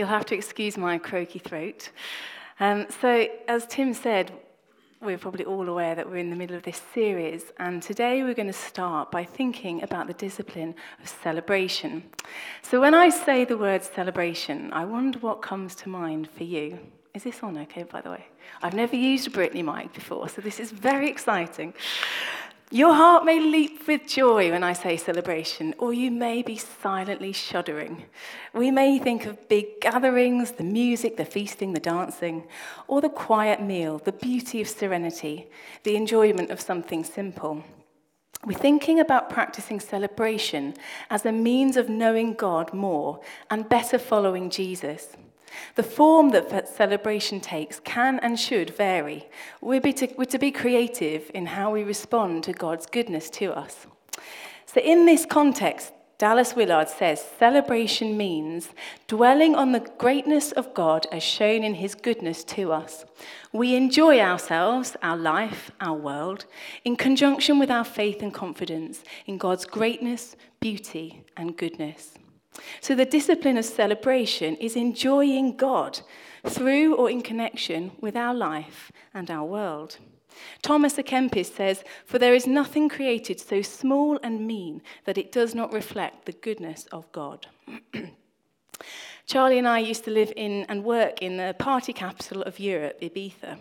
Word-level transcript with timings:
You'll 0.00 0.08
have 0.08 0.24
to 0.26 0.34
excuse 0.34 0.78
my 0.78 0.96
croaky 0.96 1.40
throat. 1.40 1.90
Um, 2.58 2.86
so, 3.02 3.28
as 3.46 3.66
Tim 3.66 3.92
said, 3.92 4.32
we're 5.02 5.18
probably 5.18 5.44
all 5.44 5.68
aware 5.68 5.94
that 5.94 6.08
we're 6.08 6.16
in 6.16 6.30
the 6.30 6.36
middle 6.36 6.56
of 6.56 6.62
this 6.62 6.80
series, 6.94 7.52
and 7.58 7.82
today 7.82 8.22
we're 8.22 8.32
going 8.32 8.46
to 8.46 8.54
start 8.54 9.10
by 9.10 9.24
thinking 9.24 9.82
about 9.82 10.06
the 10.06 10.14
discipline 10.14 10.74
of 11.02 11.06
celebration. 11.06 12.02
So, 12.62 12.80
when 12.80 12.94
I 12.94 13.10
say 13.10 13.44
the 13.44 13.58
word 13.58 13.84
celebration, 13.84 14.72
I 14.72 14.86
wonder 14.86 15.18
what 15.18 15.42
comes 15.42 15.74
to 15.74 15.90
mind 15.90 16.30
for 16.30 16.44
you. 16.44 16.78
Is 17.12 17.24
this 17.24 17.42
on 17.42 17.58
okay, 17.58 17.82
by 17.82 18.00
the 18.00 18.10
way? 18.10 18.24
I've 18.62 18.72
never 18.72 18.96
used 18.96 19.26
a 19.26 19.30
Britney 19.30 19.62
mic 19.62 19.92
before, 19.92 20.30
so 20.30 20.40
this 20.40 20.60
is 20.60 20.70
very 20.70 21.10
exciting. 21.10 21.74
Your 22.72 22.94
heart 22.94 23.24
may 23.24 23.40
leap 23.40 23.88
with 23.88 24.06
joy 24.06 24.52
when 24.52 24.62
I 24.62 24.74
say 24.74 24.96
celebration, 24.96 25.74
or 25.78 25.92
you 25.92 26.08
may 26.08 26.40
be 26.40 26.56
silently 26.56 27.32
shuddering. 27.32 28.04
We 28.54 28.70
may 28.70 29.00
think 29.00 29.26
of 29.26 29.48
big 29.48 29.80
gatherings, 29.80 30.52
the 30.52 30.62
music, 30.62 31.16
the 31.16 31.24
feasting, 31.24 31.72
the 31.72 31.80
dancing, 31.80 32.46
or 32.86 33.00
the 33.00 33.08
quiet 33.08 33.60
meal, 33.60 33.98
the 33.98 34.12
beauty 34.12 34.60
of 34.60 34.68
serenity, 34.68 35.50
the 35.82 35.96
enjoyment 35.96 36.52
of 36.52 36.60
something 36.60 37.02
simple. 37.02 37.64
We're 38.46 38.56
thinking 38.56 39.00
about 39.00 39.30
practicing 39.30 39.80
celebration 39.80 40.74
as 41.10 41.26
a 41.26 41.32
means 41.32 41.76
of 41.76 41.88
knowing 41.88 42.34
God 42.34 42.72
more 42.72 43.20
and 43.50 43.68
better 43.68 43.98
following 43.98 44.48
Jesus. 44.48 45.16
The 45.74 45.82
form 45.82 46.30
that 46.30 46.68
celebration 46.68 47.40
takes 47.40 47.80
can 47.80 48.18
and 48.20 48.38
should 48.38 48.70
vary. 48.70 49.28
We're 49.60 49.80
to, 49.80 50.08
we're 50.16 50.24
to 50.26 50.38
be 50.38 50.50
creative 50.50 51.30
in 51.34 51.46
how 51.46 51.70
we 51.72 51.82
respond 51.82 52.44
to 52.44 52.52
God's 52.52 52.86
goodness 52.86 53.30
to 53.30 53.52
us. 53.56 53.86
So, 54.66 54.80
in 54.80 55.06
this 55.06 55.26
context, 55.26 55.92
Dallas 56.20 56.54
Willard 56.54 56.90
says 56.90 57.24
celebration 57.38 58.14
means 58.14 58.68
dwelling 59.08 59.54
on 59.54 59.72
the 59.72 59.80
greatness 59.80 60.52
of 60.52 60.74
God 60.74 61.06
as 61.10 61.22
shown 61.22 61.64
in 61.64 61.72
his 61.72 61.94
goodness 61.94 62.44
to 62.44 62.72
us. 62.72 63.06
We 63.52 63.74
enjoy 63.74 64.20
ourselves, 64.20 64.98
our 65.02 65.16
life, 65.16 65.70
our 65.80 65.96
world, 65.96 66.44
in 66.84 66.96
conjunction 66.96 67.58
with 67.58 67.70
our 67.70 67.84
faith 67.84 68.22
and 68.22 68.34
confidence 68.34 69.02
in 69.24 69.38
God's 69.38 69.64
greatness, 69.64 70.36
beauty, 70.60 71.24
and 71.38 71.56
goodness. 71.56 72.19
So 72.80 72.94
the 72.94 73.04
discipline 73.04 73.56
of 73.56 73.64
celebration 73.64 74.56
is 74.56 74.76
enjoying 74.76 75.56
God 75.56 76.00
through 76.44 76.94
or 76.94 77.10
in 77.10 77.22
connection 77.22 77.92
with 78.00 78.16
our 78.16 78.34
life 78.34 78.90
and 79.14 79.30
our 79.30 79.44
world. 79.44 79.98
Thomas 80.62 80.96
à 80.96 81.04
Kempis 81.04 81.52
says, 81.52 81.84
For 82.04 82.18
there 82.18 82.34
is 82.34 82.46
nothing 82.46 82.88
created 82.88 83.40
so 83.40 83.62
small 83.62 84.18
and 84.22 84.46
mean 84.46 84.82
that 85.04 85.18
it 85.18 85.32
does 85.32 85.54
not 85.54 85.72
reflect 85.72 86.26
the 86.26 86.32
goodness 86.32 86.86
of 86.92 87.10
God. 87.12 87.46
Charlie 89.30 89.58
and 89.58 89.68
I 89.68 89.78
used 89.78 90.02
to 90.06 90.10
live 90.10 90.32
in 90.34 90.66
and 90.68 90.82
work 90.82 91.22
in 91.22 91.36
the 91.36 91.54
party 91.56 91.92
capital 91.92 92.42
of 92.42 92.58
Europe, 92.58 93.00
Ibiza. 93.00 93.58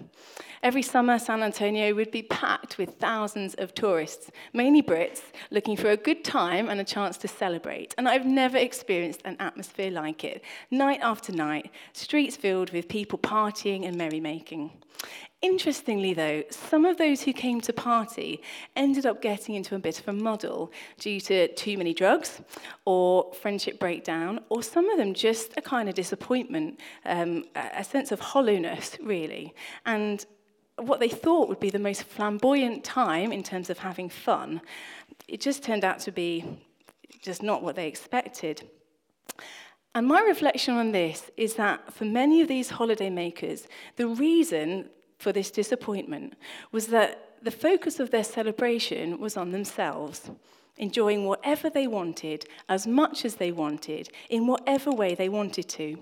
Every 0.63 0.81
summer, 0.81 1.19
San 1.19 1.43
Antonio 1.43 1.93
would 1.93 2.09
be 2.09 2.23
packed 2.23 2.79
with 2.79 2.95
thousands 2.95 3.53
of 3.53 3.75
tourists, 3.75 4.31
mainly 4.51 4.81
Brits, 4.81 5.21
looking 5.51 5.77
for 5.77 5.91
a 5.91 5.95
good 5.95 6.23
time 6.23 6.69
and 6.69 6.81
a 6.81 6.83
chance 6.83 7.17
to 7.17 7.27
celebrate. 7.27 7.93
And 7.99 8.09
I've 8.09 8.25
never 8.25 8.57
experienced 8.57 9.21
an 9.25 9.37
atmosphere 9.39 9.91
like 9.91 10.23
it. 10.23 10.43
Night 10.71 11.01
after 11.03 11.31
night, 11.31 11.69
streets 11.93 12.35
filled 12.35 12.71
with 12.71 12.87
people 12.87 13.19
partying 13.19 13.87
and 13.87 13.95
merrymaking. 13.95 14.71
Interestingly, 15.41 16.13
though, 16.13 16.43
some 16.49 16.85
of 16.85 16.97
those 16.97 17.21
who 17.21 17.31
came 17.31 17.61
to 17.61 17.71
party 17.71 18.41
ended 18.75 19.05
up 19.05 19.21
getting 19.21 19.55
into 19.55 19.73
a 19.75 19.79
bit 19.79 19.99
of 19.99 20.07
a 20.07 20.13
muddle 20.13 20.71
due 20.97 21.21
to 21.21 21.47
too 21.55 21.77
many 21.77 21.93
drugs 21.93 22.41
or 22.85 23.31
friendship 23.33 23.79
breakdown, 23.79 24.41
or 24.49 24.61
some 24.61 24.89
of 24.89 24.97
them 24.97 25.13
just 25.13 25.53
a 25.55 25.61
kind 25.61 25.87
of 25.87 25.95
disappointment, 25.95 26.79
um, 27.05 27.45
a 27.55 27.83
sense 27.83 28.11
of 28.11 28.19
hollowness, 28.19 28.97
really. 29.01 29.53
And 29.85 30.25
what 30.77 30.99
they 30.99 31.09
thought 31.09 31.47
would 31.47 31.59
be 31.59 31.69
the 31.69 31.79
most 31.79 32.03
flamboyant 32.03 32.83
time 32.83 33.31
in 33.31 33.43
terms 33.43 33.69
of 33.69 33.79
having 33.79 34.09
fun, 34.09 34.61
it 35.27 35.39
just 35.39 35.63
turned 35.63 35.85
out 35.85 35.99
to 35.99 36.11
be 36.11 36.43
just 37.21 37.43
not 37.43 37.63
what 37.63 37.75
they 37.75 37.87
expected. 37.87 38.69
And 39.95 40.07
my 40.07 40.21
reflection 40.21 40.75
on 40.75 40.91
this 40.91 41.31
is 41.35 41.55
that 41.55 41.93
for 41.93 42.05
many 42.05 42.41
of 42.41 42.47
these 42.47 42.69
holiday 42.69 43.09
makers, 43.09 43.67
the 43.95 44.07
reason 44.07 44.89
for 45.19 45.31
this 45.31 45.51
disappointment 45.51 46.33
was 46.71 46.87
that 46.87 47.35
the 47.43 47.51
focus 47.51 47.99
of 47.99 48.09
their 48.09 48.23
celebration 48.23 49.19
was 49.19 49.37
on 49.37 49.51
themselves, 49.51 50.31
enjoying 50.77 51.25
whatever 51.25 51.69
they 51.69 51.87
wanted, 51.87 52.45
as 52.67 52.87
much 52.87 53.25
as 53.25 53.35
they 53.35 53.51
wanted, 53.51 54.09
in 54.29 54.47
whatever 54.47 54.91
way 54.91 55.13
they 55.13 55.29
wanted 55.29 55.67
to. 55.69 55.97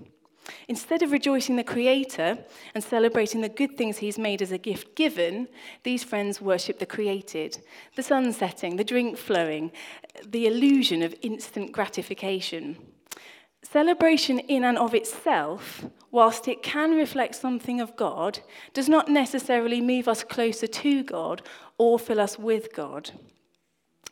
Instead 0.67 1.01
of 1.01 1.11
rejoicing 1.11 1.57
the 1.57 1.63
Creator 1.63 2.37
and 2.73 2.83
celebrating 2.83 3.41
the 3.41 3.49
good 3.49 3.75
things 3.75 3.97
He's 3.97 4.17
made 4.17 4.41
as 4.41 4.51
a 4.51 4.57
gift 4.57 4.95
given, 4.95 5.47
these 5.83 6.03
friends 6.03 6.39
worship 6.39 6.79
the 6.79 6.85
created 6.85 7.59
the 7.95 8.03
sun 8.03 8.31
setting, 8.31 8.77
the 8.77 8.83
drink 8.83 9.17
flowing, 9.17 9.71
the 10.25 10.47
illusion 10.47 11.01
of 11.01 11.13
instant 11.21 11.71
gratification. 11.71 12.77
Celebration 13.63 14.39
in 14.39 14.63
and 14.63 14.77
of 14.77 14.93
itself, 14.93 15.85
whilst 16.11 16.47
it 16.47 16.63
can 16.63 16.95
reflect 16.95 17.35
something 17.35 17.81
of 17.81 17.95
God, 17.95 18.39
does 18.73 18.89
not 18.89 19.09
necessarily 19.09 19.81
move 19.81 20.07
us 20.07 20.23
closer 20.23 20.67
to 20.67 21.03
God 21.03 21.41
or 21.77 21.99
fill 21.99 22.19
us 22.19 22.39
with 22.39 22.73
God. 22.73 23.11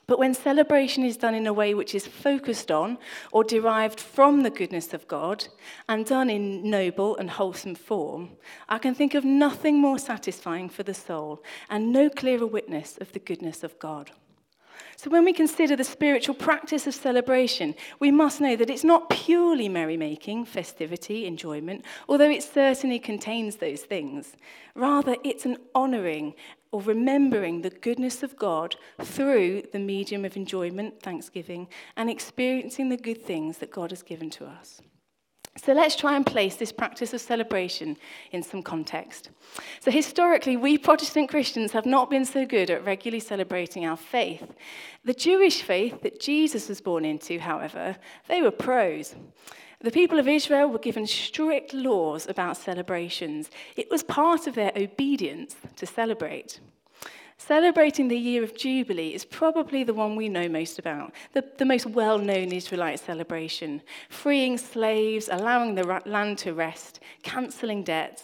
But 0.08 0.20
when 0.20 0.36
celebration 0.36 1.04
is 1.04 1.18
done 1.18 1.34
in 1.34 1.48
a 1.48 1.54
way 1.54 1.74
which 1.74 1.96
is 1.96 2.06
focused 2.06 2.70
on 2.70 3.00
or 3.32 3.44
derived 3.44 4.00
from 4.00 4.44
the 4.44 4.52
goodness 4.52 4.94
of 4.94 5.08
God 5.08 5.48
and 5.90 6.06
done 6.06 6.30
in 6.30 6.70
noble 6.70 7.18
and 7.18 7.30
wholesome 7.30 7.74
form, 7.74 8.38
I 8.70 8.78
can 8.78 8.94
think 8.94 9.16
of 9.16 9.26
nothing 9.26 9.80
more 9.80 9.98
satisfying 9.98 10.70
for 10.70 10.84
the 10.84 10.94
soul 10.94 11.44
and 11.70 11.92
no 11.92 12.10
clearer 12.10 12.46
witness 12.46 12.98
of 13.00 13.14
the 13.14 13.20
goodness 13.20 13.64
of 13.64 13.80
God. 13.80 14.12
So, 14.96 15.10
when 15.10 15.26
we 15.26 15.34
consider 15.34 15.76
the 15.76 15.84
spiritual 15.84 16.36
practice 16.36 16.88
of 16.88 16.96
celebration, 16.96 17.76
we 18.00 18.12
must 18.12 18.42
know 18.42 18.56
that 18.56 18.70
it's 18.70 18.84
not 18.84 19.10
purely 19.10 19.70
merrymaking, 19.70 20.46
festivity, 20.46 21.26
enjoyment, 21.26 21.86
although 22.08 22.30
it 22.30 22.44
certainly 22.44 23.00
contains 23.00 23.58
those 23.58 23.82
things. 23.82 24.36
Rather, 24.76 25.16
it's 25.24 25.46
an 25.46 25.58
honouring 25.76 26.34
or 26.72 26.82
remembering 26.82 27.62
the 27.62 27.70
goodness 27.70 28.22
of 28.24 28.36
God 28.36 28.76
through 29.02 29.64
the 29.72 29.80
medium 29.80 30.26
of 30.26 30.36
enjoyment, 30.36 31.02
thanksgiving, 31.02 31.68
and 31.96 32.10
experiencing 32.10 32.90
the 32.90 32.98
good 32.98 33.24
things 33.24 33.60
that 33.60 33.72
God 33.72 33.92
has 33.92 34.04
given 34.04 34.30
to 34.32 34.46
us. 34.46 34.82
So 35.58 35.72
let's 35.72 35.96
try 35.96 36.18
and 36.18 36.26
place 36.26 36.58
this 36.58 36.74
practice 36.74 37.14
of 37.14 37.22
celebration 37.22 37.96
in 38.32 38.44
some 38.44 38.62
context. 38.62 39.30
So, 39.80 39.90
historically, 39.90 40.58
we 40.58 40.78
Protestant 40.78 41.30
Christians 41.30 41.72
have 41.72 41.86
not 41.86 42.10
been 42.10 42.26
so 42.26 42.46
good 42.46 42.70
at 42.70 42.84
regularly 42.84 43.22
celebrating 43.22 43.86
our 43.86 43.96
faith. 43.96 44.54
The 45.06 45.14
Jewish 45.14 45.62
faith 45.62 46.02
that 46.02 46.20
Jesus 46.20 46.68
was 46.68 46.82
born 46.82 47.06
into, 47.06 47.40
however, 47.40 47.96
they 48.28 48.42
were 48.42 48.52
pros. 48.52 49.16
The 49.80 49.92
people 49.92 50.20
of 50.20 50.28
Israel 50.28 50.68
were 50.68 50.80
given 50.80 51.08
strict 51.08 51.74
laws 51.74 52.28
about 52.28 52.58
celebrations. 52.58 53.50
It 53.78 53.90
was 53.90 54.04
part 54.04 54.48
of 54.48 54.56
their 54.56 54.74
obedience 54.76 55.56
to 55.78 55.86
celebrate. 55.86 56.60
Celebrating 57.38 58.08
the 58.08 58.18
year 58.18 58.44
of 58.44 58.56
Jubilee 58.56 59.14
is 59.14 59.26
probably 59.26 59.84
the 59.84 59.94
one 59.94 60.16
we 60.16 60.30
know 60.30 60.48
most 60.48 60.80
about, 60.80 61.14
the, 61.34 61.44
the 61.58 61.66
most 61.66 61.86
well 61.86 62.18
known 62.18 62.52
Israelite 62.52 63.00
celebration. 63.00 63.82
Freeing 64.10 64.58
slaves, 64.58 65.28
allowing 65.30 65.76
the 65.76 66.02
land 66.06 66.38
to 66.40 66.54
rest, 66.54 67.02
cancelling 67.24 67.84
debts. 67.84 68.24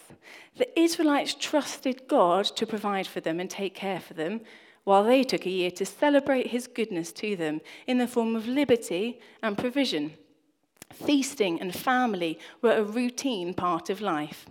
The 0.56 0.80
Israelites 0.80 1.36
trusted 1.38 2.08
God 2.08 2.46
to 2.46 2.66
provide 2.66 3.06
for 3.06 3.20
them 3.20 3.40
and 3.40 3.50
take 3.50 3.76
care 3.76 4.00
for 4.00 4.14
them, 4.14 4.42
while 4.86 5.04
they 5.04 5.24
took 5.24 5.46
a 5.46 5.50
year 5.50 5.72
to 5.72 5.86
celebrate 5.86 6.48
his 6.48 6.68
goodness 6.68 7.12
to 7.14 7.36
them 7.36 7.62
in 7.88 7.98
the 7.98 8.08
form 8.08 8.36
of 8.36 8.48
liberty 8.48 9.20
and 9.44 9.58
provision. 9.58 10.14
Feasting 10.92 11.60
and 11.60 11.76
family 11.76 12.40
were 12.62 12.78
a 12.78 12.84
routine 12.84 13.54
part 13.54 13.90
of 13.90 14.02
life. 14.02 14.46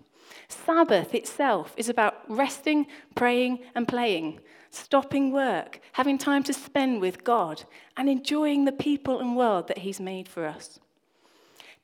Sabbath 0.50 1.14
itself 1.14 1.74
is 1.76 1.88
about 1.88 2.22
resting, 2.28 2.86
praying, 3.14 3.60
and 3.74 3.86
playing, 3.86 4.40
stopping 4.70 5.32
work, 5.32 5.80
having 5.92 6.18
time 6.18 6.42
to 6.44 6.52
spend 6.52 7.00
with 7.00 7.24
God, 7.24 7.64
and 7.96 8.08
enjoying 8.08 8.64
the 8.64 8.72
people 8.72 9.20
and 9.20 9.36
world 9.36 9.68
that 9.68 9.78
He's 9.78 10.00
made 10.00 10.28
for 10.28 10.46
us. 10.46 10.80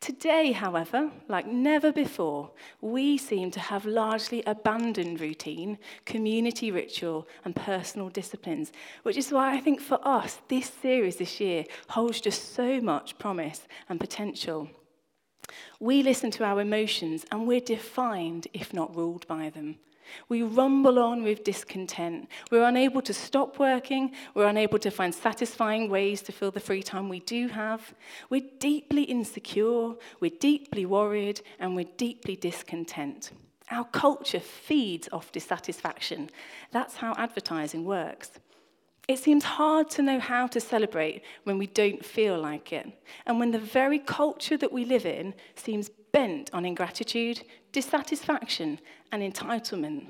Today, 0.01 0.53
however, 0.53 1.11
like 1.27 1.47
never 1.47 1.91
before, 1.91 2.51
we 2.81 3.17
seem 3.17 3.51
to 3.53 3.61
have 3.61 3.87
largely 3.87 4.43
abandoned 4.47 5.21
routine, 5.21 5.79
community 6.05 6.71
ritual, 6.71 7.27
and 7.45 7.57
personal 7.57 8.11
disciplines, 8.11 8.73
which 9.05 9.17
is 9.17 9.33
why 9.33 9.55
I 9.55 9.61
think 9.61 9.81
for 9.81 9.99
us, 10.07 10.41
this 10.49 10.71
series 10.71 11.17
this 11.17 11.41
year 11.41 11.65
holds 11.89 12.21
just 12.21 12.55
so 12.55 12.81
much 12.81 13.19
promise 13.19 13.67
and 13.89 13.99
potential. 13.99 14.69
We 15.81 16.03
listen 16.03 16.31
to 16.33 16.45
our 16.45 16.61
emotions 16.61 17.27
and 17.31 17.47
we're 17.47 17.61
defined, 17.61 18.49
if 18.53 18.73
not 18.73 18.95
ruled 18.97 19.27
by 19.27 19.51
them. 19.51 19.77
We 20.29 20.43
rumble 20.43 20.99
on 20.99 21.23
with 21.23 21.45
discontent. 21.45 22.29
We're 22.51 22.65
unable 22.65 23.03
to 23.03 23.15
stop 23.15 23.59
working. 23.59 24.13
We're 24.35 24.47
unable 24.47 24.79
to 24.81 24.91
find 24.91 25.15
satisfying 25.15 25.91
ways 25.91 26.23
to 26.23 26.33
fill 26.33 26.51
the 26.51 26.61
free 26.61 26.83
time 26.83 27.09
we 27.09 27.21
do 27.21 27.49
have. 27.49 27.95
We're 28.31 28.49
deeply 28.59 29.03
insecure. 29.03 29.95
We're 30.21 30.39
deeply 30.39 30.87
worried. 30.87 31.41
And 31.59 31.75
we're 31.75 31.91
deeply 31.97 32.37
discontent. 32.37 33.33
Our 33.71 33.85
culture 33.85 34.41
feeds 34.41 35.09
off 35.13 35.33
dissatisfaction. 35.33 36.31
That's 36.71 36.97
how 36.97 37.15
advertising 37.19 37.85
works. 37.85 38.31
It 39.09 39.21
seems 39.21 39.45
hard 39.45 39.89
to 39.91 40.03
know 40.03 40.19
how 40.19 40.49
to 40.49 40.61
celebrate 40.61 41.23
when 41.45 41.59
we 41.59 41.69
don't 41.69 42.05
feel 42.05 42.41
like 42.41 42.73
it, 42.73 42.87
and 43.25 43.39
when 43.39 43.53
the 43.53 43.59
very 43.59 44.01
culture 44.01 44.57
that 44.57 44.73
we 44.73 44.85
live 44.85 45.07
in 45.07 45.35
seems 45.55 45.91
bent 46.13 46.51
on 46.53 46.65
ingratitude, 46.65 47.43
dissatisfaction, 47.71 48.81
and 49.13 49.23
entitlement. 49.23 50.07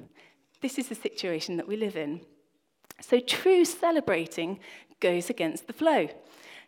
This 0.62 0.78
is 0.78 0.88
the 0.88 0.94
situation 0.94 1.58
that 1.58 1.69
we 1.69 1.76
live 1.76 1.96
in. 1.96 2.22
So, 3.00 3.20
true 3.20 3.66
celebrating 3.66 4.60
goes 5.00 5.28
against 5.28 5.66
the 5.66 5.75
flow. 5.75 6.08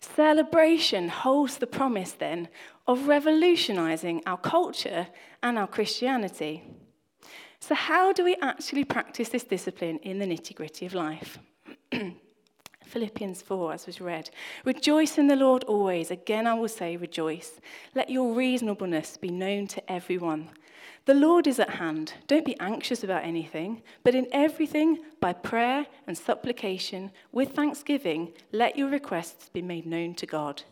Celebration 0.00 1.08
holds 1.08 1.56
the 1.56 1.66
promise 1.66 2.12
then 2.12 2.48
of 2.86 3.08
revolutionizing 3.08 4.22
our 4.26 4.36
culture 4.36 5.08
and 5.42 5.58
our 5.58 5.66
Christianity. 5.66 6.62
So, 7.60 7.74
how 7.74 8.12
do 8.12 8.22
we 8.22 8.36
actually 8.42 8.84
practice 8.84 9.30
this 9.30 9.44
discipline 9.44 9.98
in 10.02 10.18
the 10.18 10.26
nitty 10.26 10.54
gritty 10.54 10.84
of 10.84 10.94
life? 10.94 11.38
Philippians 12.84 13.42
4, 13.42 13.74
as 13.74 13.86
was 13.86 14.00
read. 14.00 14.30
Rejoice 14.64 15.18
in 15.18 15.26
the 15.26 15.36
Lord 15.36 15.64
always. 15.64 16.10
Again, 16.10 16.46
I 16.46 16.54
will 16.54 16.68
say, 16.68 16.96
rejoice. 16.96 17.60
Let 17.94 18.08
your 18.08 18.34
reasonableness 18.34 19.18
be 19.18 19.30
known 19.30 19.66
to 19.68 19.92
everyone. 19.92 20.50
The 21.04 21.14
Lord 21.14 21.46
is 21.46 21.58
at 21.58 21.70
hand. 21.70 22.14
Don't 22.26 22.44
be 22.44 22.58
anxious 22.60 23.04
about 23.04 23.24
anything, 23.24 23.82
but 24.04 24.14
in 24.14 24.26
everything, 24.32 24.98
by 25.20 25.32
prayer 25.32 25.86
and 26.06 26.16
supplication, 26.16 27.10
with 27.32 27.52
thanksgiving, 27.52 28.32
let 28.52 28.76
your 28.76 28.88
requests 28.88 29.48
be 29.48 29.62
made 29.62 29.86
known 29.86 30.14
to 30.14 30.26
God. 30.26 30.62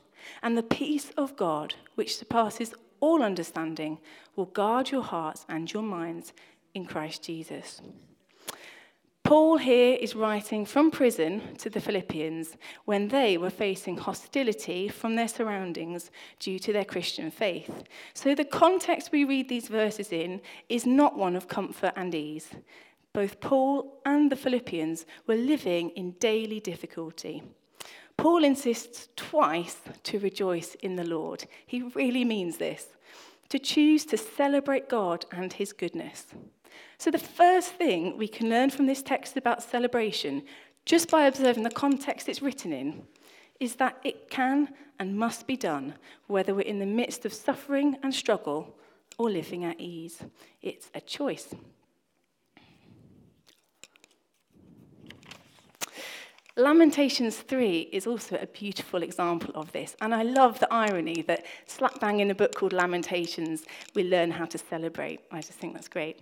And 0.43 0.57
the 0.57 0.63
peace 0.63 1.11
of 1.17 1.37
God, 1.37 1.75
which 1.95 2.17
surpasses 2.17 2.75
all 3.01 3.23
understanding, 3.23 3.99
will 4.35 4.47
guard 4.47 4.91
your 4.91 5.03
hearts 5.03 5.45
and 5.49 5.73
your 5.73 5.83
minds 5.83 6.33
in 6.75 6.87
Christ 6.87 7.23
Jesus. 7.23 7.81
Paul 9.27 9.57
here 9.57 9.99
is 10.01 10.15
writing 10.15 10.65
from 10.65 10.93
prison 10.93 11.57
to 11.57 11.69
the 11.69 11.81
Philippians 11.81 12.57
when 12.85 13.09
they 13.09 13.37
were 13.37 13.51
facing 13.51 13.97
hostility 13.97 14.87
from 14.87 15.17
their 15.17 15.27
surroundings 15.27 16.13
due 16.39 16.61
to 16.61 16.73
their 16.73 16.85
Christian 16.85 17.33
faith. 17.33 17.83
So 18.15 18.37
the 18.37 18.45
context 18.45 19.11
we 19.11 19.25
read 19.25 19.49
these 19.49 19.67
verses 19.67 20.13
in 20.13 20.41
is 20.69 20.87
not 20.87 21.19
one 21.19 21.35
of 21.35 21.49
comfort 21.49 21.93
and 21.97 22.15
ease. 22.15 22.51
Both 23.13 23.41
Paul 23.41 24.01
and 24.07 24.31
the 24.31 24.37
Philippians 24.37 25.07
were 25.27 25.35
living 25.35 25.91
in 25.91 26.13
daily 26.21 26.61
difficulty. 26.61 27.43
Paul 28.17 28.45
insists 28.45 29.09
twice 29.17 29.79
to 30.05 30.21
rejoice 30.21 30.77
in 30.77 30.95
the 30.95 31.03
Lord. 31.03 31.47
He 31.67 31.83
really 31.83 32.25
means 32.25 32.59
this 32.59 32.87
to 33.49 33.59
choose 33.59 34.05
to 34.05 34.17
celebrate 34.17 34.89
God 34.89 35.27
and 35.33 35.53
his 35.53 35.73
goodness. 35.73 36.27
So, 36.99 37.11
the 37.11 37.19
first 37.19 37.73
thing 37.73 38.17
we 38.17 38.29
can 38.29 38.49
learn 38.49 38.71
from 38.71 38.87
this 38.87 39.03
text 39.03 39.37
about 39.37 39.63
celebration, 39.63 40.43
just 40.85 41.11
by 41.11 41.27
observing 41.27 41.63
the 41.63 41.71
context 41.71 42.29
it's 42.29 42.43
written 42.43 42.73
in, 42.73 43.03
is 43.61 43.77
that 43.77 43.99
it 44.05 44.31
can 44.31 44.69
and 44.99 45.19
must 45.19 45.47
be 45.47 45.57
done 45.57 45.95
whether 46.27 46.55
we're 46.55 46.61
in 46.63 46.79
the 46.79 46.87
midst 46.87 47.25
of 47.25 47.33
suffering 47.33 47.97
and 48.03 48.15
struggle 48.15 48.75
or 49.19 49.31
living 49.31 49.65
at 49.65 49.81
ease. 49.81 50.23
It's 50.63 50.91
a 50.95 51.01
choice. 51.01 51.55
Lamentations 56.59 57.37
3 57.37 57.91
is 57.93 58.07
also 58.07 58.39
a 58.41 58.47
beautiful 58.47 59.03
example 59.03 59.51
of 59.55 59.71
this. 59.73 59.95
And 60.01 60.15
I 60.15 60.23
love 60.23 60.59
the 60.59 60.73
irony 60.73 61.21
that 61.27 61.45
slap 61.67 62.01
bang 62.01 62.21
in 62.21 62.31
a 62.31 62.35
book 62.35 62.55
called 62.55 62.73
Lamentations, 62.73 63.65
we 63.95 64.05
learn 64.05 64.31
how 64.31 64.47
to 64.47 64.57
celebrate. 64.57 65.21
I 65.31 65.43
just 65.43 65.59
think 65.59 65.75
that's 65.75 65.89
great. 65.89 66.21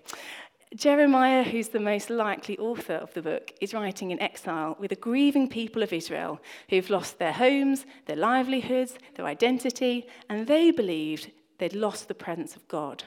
Jeremiah, 0.74 1.44
who's 1.44 1.68
the 1.68 1.78
most 1.78 2.10
likely 2.10 2.58
author 2.58 2.94
of 2.94 3.14
the 3.14 3.22
book, 3.22 3.52
is 3.60 3.72
writing 3.72 4.10
in 4.10 4.20
exile 4.20 4.76
with 4.80 4.90
a 4.90 4.96
grieving 4.96 5.48
people 5.48 5.84
of 5.84 5.92
Israel 5.92 6.40
who've 6.68 6.90
lost 6.90 7.18
their 7.18 7.32
homes, 7.32 7.86
their 8.06 8.16
livelihoods, 8.16 8.98
their 9.14 9.26
identity, 9.26 10.08
and 10.28 10.48
they 10.48 10.72
believed 10.72 11.30
they'd 11.58 11.74
lost 11.74 12.08
the 12.08 12.14
presence 12.14 12.56
of 12.56 12.66
God. 12.66 13.04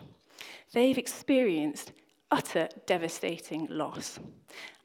They've 0.72 0.98
experienced 0.98 1.92
utter 2.32 2.70
devastating 2.86 3.68
loss. 3.70 4.18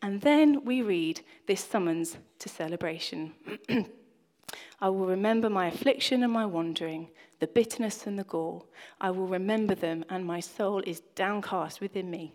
And 0.00 0.20
then 0.20 0.64
we 0.64 0.82
read 0.82 1.20
this 1.46 1.62
summons 1.62 2.16
to 2.40 2.48
celebration. 2.48 3.32
I 4.80 4.88
will 4.88 5.06
remember 5.06 5.48
my 5.48 5.68
affliction 5.68 6.24
and 6.24 6.32
my 6.32 6.46
wandering, 6.46 7.10
the 7.38 7.46
bitterness 7.46 8.08
and 8.08 8.18
the 8.18 8.24
gall. 8.24 8.66
I 9.00 9.12
will 9.12 9.28
remember 9.28 9.76
them, 9.76 10.04
and 10.08 10.26
my 10.26 10.40
soul 10.40 10.82
is 10.84 11.02
downcast 11.14 11.80
within 11.80 12.10
me. 12.10 12.34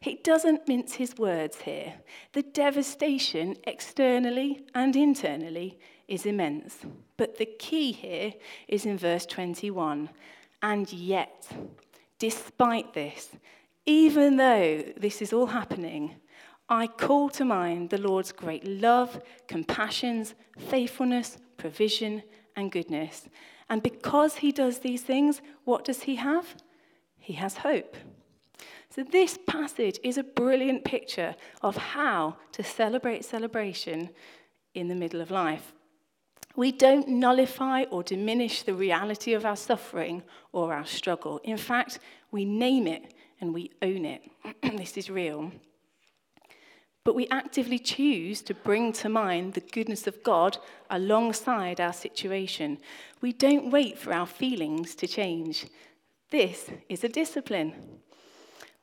He 0.00 0.16
doesn't 0.16 0.68
mince 0.68 0.94
his 0.94 1.16
words 1.16 1.62
here. 1.62 1.94
The 2.32 2.42
devastation, 2.42 3.56
externally 3.64 4.66
and 4.74 4.94
internally, 4.94 5.78
is 6.08 6.26
immense. 6.26 6.78
But 7.16 7.38
the 7.38 7.46
key 7.46 7.92
here 7.92 8.34
is 8.68 8.86
in 8.86 8.98
verse 8.98 9.26
21. 9.26 10.10
And 10.62 10.92
yet, 10.92 11.48
despite 12.18 12.94
this, 12.94 13.30
even 13.86 14.36
though 14.36 14.82
this 14.96 15.20
is 15.20 15.32
all 15.32 15.46
happening, 15.46 16.16
I 16.68 16.86
call 16.86 17.28
to 17.30 17.44
mind 17.44 17.90
the 17.90 17.98
Lord's 17.98 18.32
great 18.32 18.66
love, 18.66 19.20
compassions, 19.48 20.34
faithfulness, 20.58 21.36
provision, 21.56 22.22
and 22.56 22.72
goodness. 22.72 23.28
And 23.68 23.82
because 23.82 24.36
he 24.36 24.52
does 24.52 24.78
these 24.78 25.02
things, 25.02 25.42
what 25.64 25.84
does 25.84 26.02
he 26.02 26.16
have? 26.16 26.54
He 27.18 27.34
has 27.34 27.58
hope. 27.58 27.96
So, 28.94 29.02
this 29.02 29.36
passage 29.44 29.98
is 30.04 30.18
a 30.18 30.22
brilliant 30.22 30.84
picture 30.84 31.34
of 31.62 31.76
how 31.76 32.36
to 32.52 32.62
celebrate 32.62 33.24
celebration 33.24 34.10
in 34.72 34.86
the 34.86 34.94
middle 34.94 35.20
of 35.20 35.32
life. 35.32 35.72
We 36.54 36.70
don't 36.70 37.08
nullify 37.08 37.84
or 37.90 38.04
diminish 38.04 38.62
the 38.62 38.74
reality 38.74 39.32
of 39.32 39.44
our 39.44 39.56
suffering 39.56 40.22
or 40.52 40.72
our 40.72 40.86
struggle. 40.86 41.40
In 41.42 41.56
fact, 41.56 41.98
we 42.30 42.44
name 42.44 42.86
it 42.86 43.14
and 43.40 43.52
we 43.52 43.72
own 43.82 44.04
it. 44.04 44.22
this 44.62 44.96
is 44.96 45.10
real. 45.10 45.50
But 47.02 47.16
we 47.16 47.26
actively 47.32 47.80
choose 47.80 48.42
to 48.42 48.54
bring 48.54 48.92
to 48.92 49.08
mind 49.08 49.54
the 49.54 49.60
goodness 49.60 50.06
of 50.06 50.22
God 50.22 50.58
alongside 50.88 51.80
our 51.80 51.92
situation. 51.92 52.78
We 53.20 53.32
don't 53.32 53.72
wait 53.72 53.98
for 53.98 54.12
our 54.12 54.26
feelings 54.26 54.94
to 54.96 55.08
change. 55.08 55.66
This 56.30 56.70
is 56.88 57.02
a 57.02 57.08
discipline. 57.08 57.74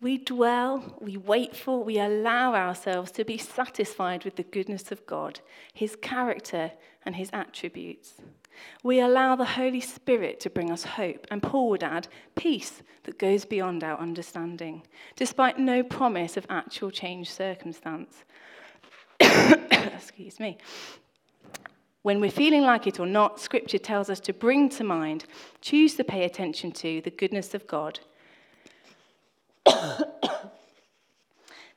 We 0.01 0.17
dwell, 0.17 0.97
we 0.99 1.15
wait 1.15 1.55
for, 1.55 1.83
we 1.83 1.99
allow 1.99 2.55
ourselves 2.55 3.11
to 3.11 3.23
be 3.23 3.37
satisfied 3.37 4.25
with 4.25 4.35
the 4.35 4.43
goodness 4.43 4.91
of 4.91 5.05
God, 5.05 5.39
His 5.75 5.95
character, 5.95 6.71
and 7.05 7.15
His 7.15 7.29
attributes. 7.31 8.15
We 8.83 8.99
allow 8.99 9.35
the 9.35 9.45
Holy 9.45 9.79
Spirit 9.79 10.39
to 10.39 10.49
bring 10.49 10.71
us 10.71 10.83
hope, 10.83 11.27
and 11.29 11.43
Paul 11.43 11.69
would 11.69 11.83
add, 11.83 12.07
peace 12.35 12.81
that 13.03 13.19
goes 13.19 13.45
beyond 13.45 13.83
our 13.83 13.99
understanding, 13.99 14.81
despite 15.15 15.59
no 15.59 15.83
promise 15.83 16.35
of 16.35 16.47
actual 16.49 16.89
change 16.89 17.29
circumstance. 17.29 18.23
Excuse 19.19 20.39
me. 20.39 20.57
When 22.01 22.19
we're 22.19 22.31
feeling 22.31 22.63
like 22.63 22.87
it 22.87 22.99
or 22.99 23.05
not, 23.05 23.39
Scripture 23.39 23.77
tells 23.77 24.09
us 24.09 24.19
to 24.21 24.33
bring 24.33 24.67
to 24.69 24.83
mind, 24.83 25.25
choose 25.61 25.93
to 25.95 26.03
pay 26.03 26.23
attention 26.23 26.71
to 26.71 27.01
the 27.01 27.11
goodness 27.11 27.53
of 27.53 27.67
God 27.67 27.99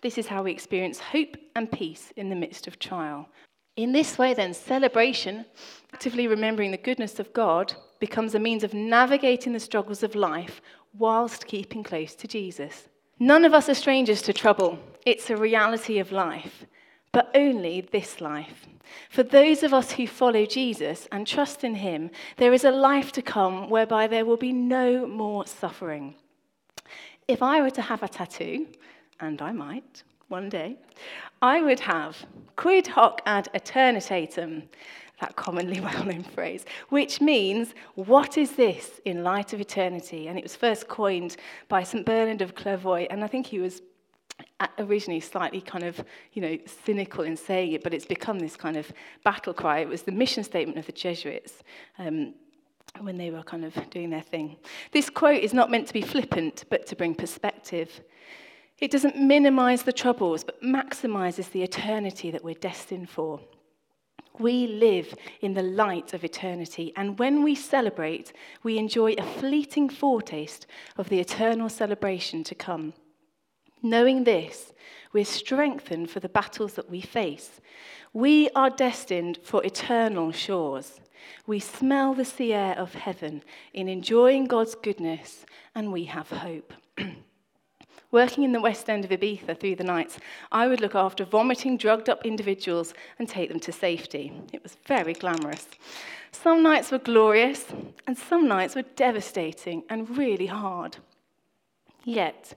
this 0.02 0.18
is 0.18 0.26
how 0.26 0.42
we 0.42 0.52
experience 0.52 0.98
hope 0.98 1.36
and 1.54 1.70
peace 1.70 2.12
in 2.16 2.28
the 2.28 2.36
midst 2.36 2.66
of 2.66 2.78
trial. 2.78 3.28
In 3.76 3.92
this 3.92 4.18
way, 4.18 4.34
then, 4.34 4.54
celebration, 4.54 5.44
actively 5.92 6.26
remembering 6.28 6.70
the 6.70 6.76
goodness 6.76 7.18
of 7.18 7.32
God, 7.32 7.74
becomes 7.98 8.34
a 8.34 8.38
means 8.38 8.62
of 8.62 8.74
navigating 8.74 9.52
the 9.52 9.60
struggles 9.60 10.02
of 10.02 10.14
life 10.14 10.60
whilst 10.96 11.46
keeping 11.46 11.82
close 11.82 12.14
to 12.14 12.28
Jesus. 12.28 12.88
None 13.18 13.44
of 13.44 13.54
us 13.54 13.68
are 13.68 13.74
strangers 13.74 14.22
to 14.22 14.32
trouble, 14.32 14.78
it's 15.04 15.30
a 15.30 15.36
reality 15.36 15.98
of 15.98 16.12
life. 16.12 16.66
but 17.14 17.30
only 17.34 17.80
this 17.80 18.20
life. 18.20 18.66
For 19.08 19.22
those 19.22 19.62
of 19.62 19.72
us 19.72 19.92
who 19.92 20.06
follow 20.06 20.44
Jesus 20.44 21.08
and 21.12 21.26
trust 21.26 21.62
in 21.62 21.76
him, 21.76 22.10
there 22.36 22.52
is 22.52 22.64
a 22.64 22.70
life 22.72 23.12
to 23.12 23.22
come 23.22 23.70
whereby 23.70 24.08
there 24.08 24.24
will 24.24 24.36
be 24.36 24.52
no 24.52 25.06
more 25.06 25.46
suffering. 25.46 26.16
If 27.26 27.42
I 27.42 27.62
were 27.62 27.70
to 27.70 27.82
have 27.82 28.02
a 28.02 28.08
tattoo, 28.08 28.66
and 29.20 29.40
I 29.40 29.52
might 29.52 30.02
one 30.28 30.48
day, 30.48 30.76
I 31.40 31.62
would 31.62 31.80
have 31.80 32.26
quid 32.56 32.86
hoc 32.86 33.22
ad 33.24 33.48
aeternitatem, 33.54 34.64
that 35.20 35.36
commonly 35.36 35.80
well 35.88 36.04
known 36.04 36.22
phrase, 36.22 36.66
which 36.90 37.20
means, 37.20 37.74
what 37.94 38.36
is 38.36 38.52
this 38.52 39.00
in 39.04 39.22
light 39.22 39.52
of 39.54 39.60
eternity? 39.60 40.28
And 40.28 40.38
it 40.38 40.44
was 40.44 40.56
first 40.56 40.88
coined 40.88 41.36
by 41.68 41.82
St. 41.82 42.04
Bernard 42.04 42.42
of 42.42 42.54
Clairvaux, 42.54 43.06
and 43.10 43.24
I 43.24 43.26
think 43.26 43.46
he 43.46 43.58
was 43.58 43.80
originally 44.78 45.20
slightly 45.20 45.60
kind 45.60 45.84
of, 45.84 46.04
you 46.32 46.42
know, 46.42 46.58
cynical 46.84 47.24
in 47.24 47.36
saying 47.36 47.72
it, 47.72 47.82
but 47.82 47.94
it's 47.94 48.06
become 48.06 48.38
this 48.38 48.56
kind 48.56 48.76
of 48.76 48.90
battle 49.22 49.54
cry. 49.54 49.78
It 49.78 49.88
was 49.88 50.02
the 50.02 50.12
mission 50.12 50.44
statement 50.44 50.78
of 50.78 50.86
the 50.86 50.92
Jesuits. 50.92 51.62
Um, 51.98 52.34
when 53.00 53.18
they 53.18 53.30
were 53.30 53.42
kind 53.42 53.64
of 53.64 53.74
doing 53.90 54.10
their 54.10 54.22
thing. 54.22 54.56
This 54.92 55.10
quote 55.10 55.42
is 55.42 55.52
not 55.52 55.70
meant 55.70 55.86
to 55.88 55.92
be 55.92 56.02
flippant, 56.02 56.64
but 56.70 56.86
to 56.86 56.96
bring 56.96 57.14
perspective. 57.14 58.00
It 58.78 58.90
doesn't 58.90 59.16
minimize 59.16 59.82
the 59.82 59.92
troubles, 59.92 60.44
but 60.44 60.62
maximizes 60.62 61.50
the 61.50 61.62
eternity 61.62 62.30
that 62.30 62.44
we're 62.44 62.54
destined 62.54 63.10
for. 63.10 63.40
We 64.38 64.66
live 64.66 65.14
in 65.40 65.54
the 65.54 65.62
light 65.62 66.12
of 66.12 66.24
eternity, 66.24 66.92
and 66.96 67.18
when 67.18 67.44
we 67.44 67.54
celebrate, 67.54 68.32
we 68.64 68.78
enjoy 68.78 69.12
a 69.12 69.22
fleeting 69.22 69.88
foretaste 69.88 70.66
of 70.96 71.08
the 71.08 71.20
eternal 71.20 71.68
celebration 71.68 72.42
to 72.44 72.54
come. 72.54 72.94
Knowing 73.80 74.24
this, 74.24 74.72
we're 75.12 75.24
strengthened 75.24 76.10
for 76.10 76.18
the 76.18 76.28
battles 76.28 76.74
that 76.74 76.90
we 76.90 77.00
face. 77.00 77.60
We 78.12 78.50
are 78.50 78.70
destined 78.70 79.38
for 79.44 79.62
eternal 79.64 80.32
shores. 80.32 81.00
We 81.46 81.58
smell 81.58 82.14
the 82.14 82.24
sea 82.24 82.52
air 82.52 82.78
of 82.78 82.94
heaven 82.94 83.42
in 83.72 83.88
enjoying 83.88 84.46
God's 84.46 84.74
goodness, 84.74 85.44
and 85.74 85.92
we 85.92 86.04
have 86.04 86.28
hope. 86.28 86.72
Working 88.10 88.44
in 88.44 88.52
the 88.52 88.60
West 88.60 88.88
End 88.88 89.04
of 89.04 89.10
Ibiza 89.10 89.58
through 89.58 89.74
the 89.76 89.84
nights, 89.84 90.18
I 90.52 90.68
would 90.68 90.80
look 90.80 90.94
after 90.94 91.24
vomiting, 91.24 91.76
drugged 91.76 92.08
up 92.08 92.24
individuals 92.24 92.94
and 93.18 93.28
take 93.28 93.48
them 93.48 93.58
to 93.60 93.72
safety. 93.72 94.32
It 94.52 94.62
was 94.62 94.76
very 94.86 95.14
glamorous. 95.14 95.66
Some 96.30 96.62
nights 96.62 96.92
were 96.92 96.98
glorious, 96.98 97.66
and 98.06 98.16
some 98.16 98.46
nights 98.46 98.76
were 98.76 98.82
devastating 98.82 99.82
and 99.88 100.16
really 100.16 100.46
hard. 100.46 100.98
Yet, 102.04 102.54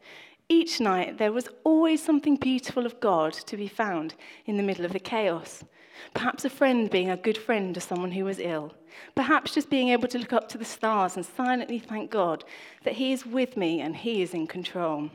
each 0.49 0.79
night 0.79 1.17
there 1.17 1.31
was 1.31 1.49
always 1.63 2.03
something 2.03 2.35
beautiful 2.35 2.85
of 2.85 2.99
God 2.99 3.33
to 3.33 3.57
be 3.57 3.67
found 3.67 4.15
in 4.45 4.57
the 4.57 4.63
middle 4.63 4.85
of 4.85 4.93
the 4.93 4.99
chaos. 4.99 5.63
Perhaps 6.13 6.45
a 6.45 6.49
friend 6.49 6.89
being 6.89 7.09
a 7.09 7.17
good 7.17 7.37
friend 7.37 7.73
to 7.75 7.81
someone 7.81 8.11
who 8.11 8.25
was 8.25 8.39
ill. 8.39 8.73
Perhaps 9.15 9.53
just 9.53 9.69
being 9.69 9.89
able 9.89 10.07
to 10.07 10.19
look 10.19 10.33
up 10.33 10.49
to 10.49 10.57
the 10.57 10.65
stars 10.65 11.15
and 11.15 11.25
silently 11.25 11.79
thank 11.79 12.11
God 12.11 12.43
that 12.83 12.93
He 12.93 13.11
is 13.11 13.25
with 13.25 13.57
me 13.57 13.81
and 13.81 13.95
He 13.95 14.21
is 14.21 14.33
in 14.33 14.47
control. 14.47 15.09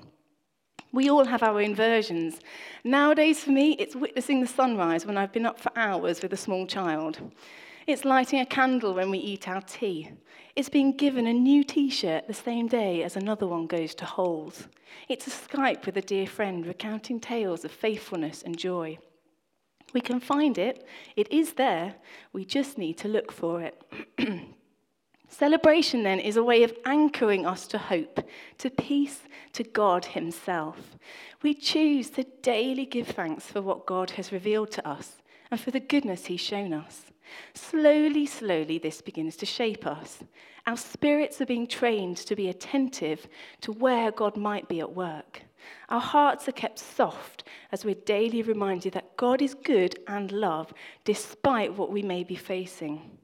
We 0.92 1.08
all 1.08 1.24
have 1.24 1.42
our 1.42 1.60
own 1.60 1.74
versions. 1.74 2.40
Nowadays, 2.84 3.42
for 3.42 3.50
me, 3.50 3.72
it's 3.72 3.96
witnessing 3.96 4.40
the 4.40 4.46
sunrise 4.46 5.06
when 5.06 5.16
I've 5.16 5.32
been 5.32 5.46
up 5.46 5.58
for 5.58 5.72
hours 5.74 6.20
with 6.20 6.34
a 6.34 6.36
small 6.36 6.66
child. 6.66 7.18
It's 7.86 8.04
lighting 8.04 8.40
a 8.40 8.46
candle 8.46 8.94
when 8.94 9.10
we 9.10 9.18
eat 9.18 9.48
our 9.48 9.62
tea. 9.62 10.10
It's 10.54 10.68
being 10.68 10.92
given 10.96 11.26
a 11.26 11.32
new 11.32 11.64
t 11.64 11.88
shirt 11.88 12.28
the 12.28 12.34
same 12.34 12.68
day 12.68 13.02
as 13.02 13.16
another 13.16 13.46
one 13.46 13.66
goes 13.66 13.94
to 13.96 14.04
holes. 14.04 14.68
It's 15.08 15.26
a 15.26 15.30
Skype 15.30 15.86
with 15.86 15.96
a 15.96 16.02
dear 16.02 16.26
friend 16.26 16.66
recounting 16.66 17.18
tales 17.18 17.64
of 17.64 17.72
faithfulness 17.72 18.42
and 18.42 18.56
joy. 18.56 18.98
We 19.92 20.00
can 20.00 20.20
find 20.20 20.58
it, 20.58 20.86
it 21.16 21.30
is 21.32 21.54
there, 21.54 21.96
we 22.32 22.44
just 22.44 22.78
need 22.78 22.98
to 22.98 23.08
look 23.08 23.30
for 23.30 23.60
it. 23.60 23.82
Celebration, 25.28 26.02
then, 26.02 26.20
is 26.20 26.36
a 26.36 26.44
way 26.44 26.62
of 26.62 26.74
anchoring 26.84 27.46
us 27.46 27.66
to 27.68 27.78
hope, 27.78 28.20
to 28.58 28.68
peace, 28.68 29.20
to 29.54 29.64
God 29.64 30.04
Himself. 30.04 30.98
We 31.42 31.54
choose 31.54 32.10
to 32.10 32.24
daily 32.42 32.84
give 32.84 33.08
thanks 33.08 33.46
for 33.46 33.62
what 33.62 33.86
God 33.86 34.10
has 34.12 34.30
revealed 34.30 34.70
to 34.72 34.86
us 34.86 35.22
and 35.50 35.58
for 35.58 35.70
the 35.70 35.80
goodness 35.80 36.26
He's 36.26 36.40
shown 36.40 36.74
us. 36.74 37.06
Slowly, 37.54 38.26
slowly, 38.26 38.78
this 38.78 39.00
begins 39.00 39.36
to 39.36 39.46
shape 39.46 39.86
us. 39.86 40.18
Our 40.66 40.76
spirits 40.76 41.40
are 41.40 41.46
being 41.46 41.66
trained 41.66 42.18
to 42.18 42.36
be 42.36 42.48
attentive 42.48 43.26
to 43.62 43.72
where 43.72 44.10
God 44.12 44.36
might 44.36 44.68
be 44.68 44.80
at 44.80 44.94
work. 44.94 45.42
Our 45.88 46.00
hearts 46.00 46.48
are 46.48 46.52
kept 46.52 46.78
soft 46.78 47.44
as 47.70 47.84
we're 47.84 47.94
daily 47.94 48.42
reminded 48.42 48.92
that 48.94 49.16
God 49.16 49.42
is 49.42 49.54
good 49.54 49.98
and 50.06 50.32
love 50.32 50.72
despite 51.04 51.74
what 51.74 51.90
we 51.90 52.02
may 52.02 52.24
be 52.24 52.36
facing. 52.36 53.18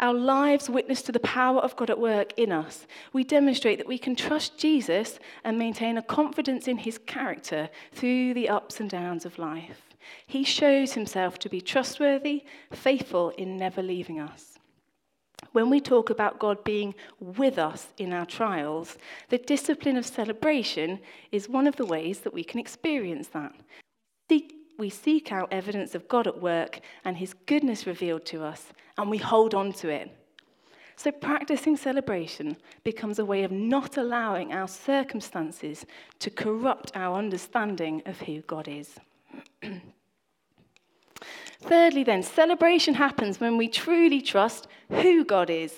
Our 0.00 0.14
lives 0.14 0.70
witness 0.70 1.02
to 1.02 1.12
the 1.12 1.20
power 1.20 1.60
of 1.60 1.76
God 1.76 1.90
at 1.90 1.98
work 2.00 2.32
in 2.36 2.50
us. 2.50 2.86
We 3.12 3.24
demonstrate 3.24 3.78
that 3.78 3.86
we 3.86 3.98
can 3.98 4.16
trust 4.16 4.58
Jesus 4.58 5.18
and 5.44 5.58
maintain 5.58 5.98
a 5.98 6.02
confidence 6.02 6.66
in 6.66 6.78
his 6.78 6.98
character 6.98 7.68
through 7.92 8.34
the 8.34 8.48
ups 8.48 8.80
and 8.80 8.88
downs 8.88 9.24
of 9.24 9.38
life. 9.38 9.82
He 10.26 10.44
shows 10.44 10.94
himself 10.94 11.38
to 11.40 11.48
be 11.48 11.60
trustworthy, 11.60 12.44
faithful 12.72 13.30
in 13.30 13.56
never 13.56 13.82
leaving 13.82 14.18
us. 14.18 14.49
When 15.52 15.68
we 15.68 15.80
talk 15.80 16.10
about 16.10 16.38
God 16.38 16.62
being 16.62 16.94
with 17.18 17.58
us 17.58 17.88
in 17.98 18.12
our 18.12 18.26
trials, 18.26 18.96
the 19.28 19.38
discipline 19.38 19.96
of 19.96 20.06
celebration 20.06 21.00
is 21.32 21.48
one 21.48 21.66
of 21.66 21.76
the 21.76 21.86
ways 21.86 22.20
that 22.20 22.32
we 22.32 22.44
can 22.44 22.60
experience 22.60 23.28
that 23.28 23.52
we 24.80 24.90
seek 24.90 25.30
out 25.30 25.52
evidence 25.52 25.94
of 25.94 26.08
God 26.08 26.26
at 26.26 26.40
work 26.40 26.80
and 27.04 27.16
his 27.16 27.34
goodness 27.46 27.86
revealed 27.86 28.24
to 28.26 28.42
us, 28.42 28.72
and 28.96 29.10
we 29.10 29.18
hold 29.18 29.54
on 29.54 29.72
to 29.74 29.90
it. 29.90 30.10
So, 30.96 31.10
practicing 31.10 31.76
celebration 31.76 32.56
becomes 32.82 33.18
a 33.18 33.24
way 33.24 33.42
of 33.44 33.52
not 33.52 33.96
allowing 33.96 34.52
our 34.52 34.68
circumstances 34.68 35.86
to 36.18 36.30
corrupt 36.30 36.92
our 36.94 37.16
understanding 37.16 38.02
of 38.06 38.20
who 38.20 38.40
God 38.42 38.68
is. 38.68 38.98
Thirdly, 41.60 42.04
then, 42.04 42.22
celebration 42.22 42.94
happens 42.94 43.38
when 43.38 43.56
we 43.56 43.68
truly 43.68 44.22
trust 44.22 44.66
who 44.90 45.24
God 45.24 45.50
is. 45.50 45.74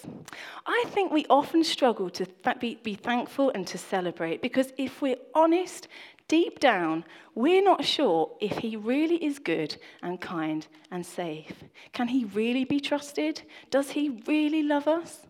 I 0.64 0.85
think 0.88 1.12
we 1.12 1.26
often 1.28 1.64
struggle 1.64 2.09
to 2.11 2.26
be, 2.61 2.76
be 2.82 2.94
thankful 2.94 3.50
and 3.50 3.66
to 3.66 3.78
celebrate 3.78 4.42
because 4.42 4.73
if 4.78 5.02
we're 5.02 5.16
honest, 5.35 5.88
deep 6.28 6.61
down, 6.61 7.04
we're 7.35 7.62
not 7.62 7.85
sure 7.85 8.30
if 8.40 8.59
he 8.59 8.76
really 8.76 9.23
is 9.25 9.38
good 9.38 9.76
and 10.02 10.21
kind 10.21 10.66
and 10.90 11.04
safe. 11.04 11.64
Can 11.92 12.09
he 12.09 12.25
really 12.26 12.64
be 12.64 12.80
trusted? 12.80 13.42
Does 13.71 13.90
he 13.90 14.23
really 14.26 14.62
love 14.62 14.87
us? 14.87 15.26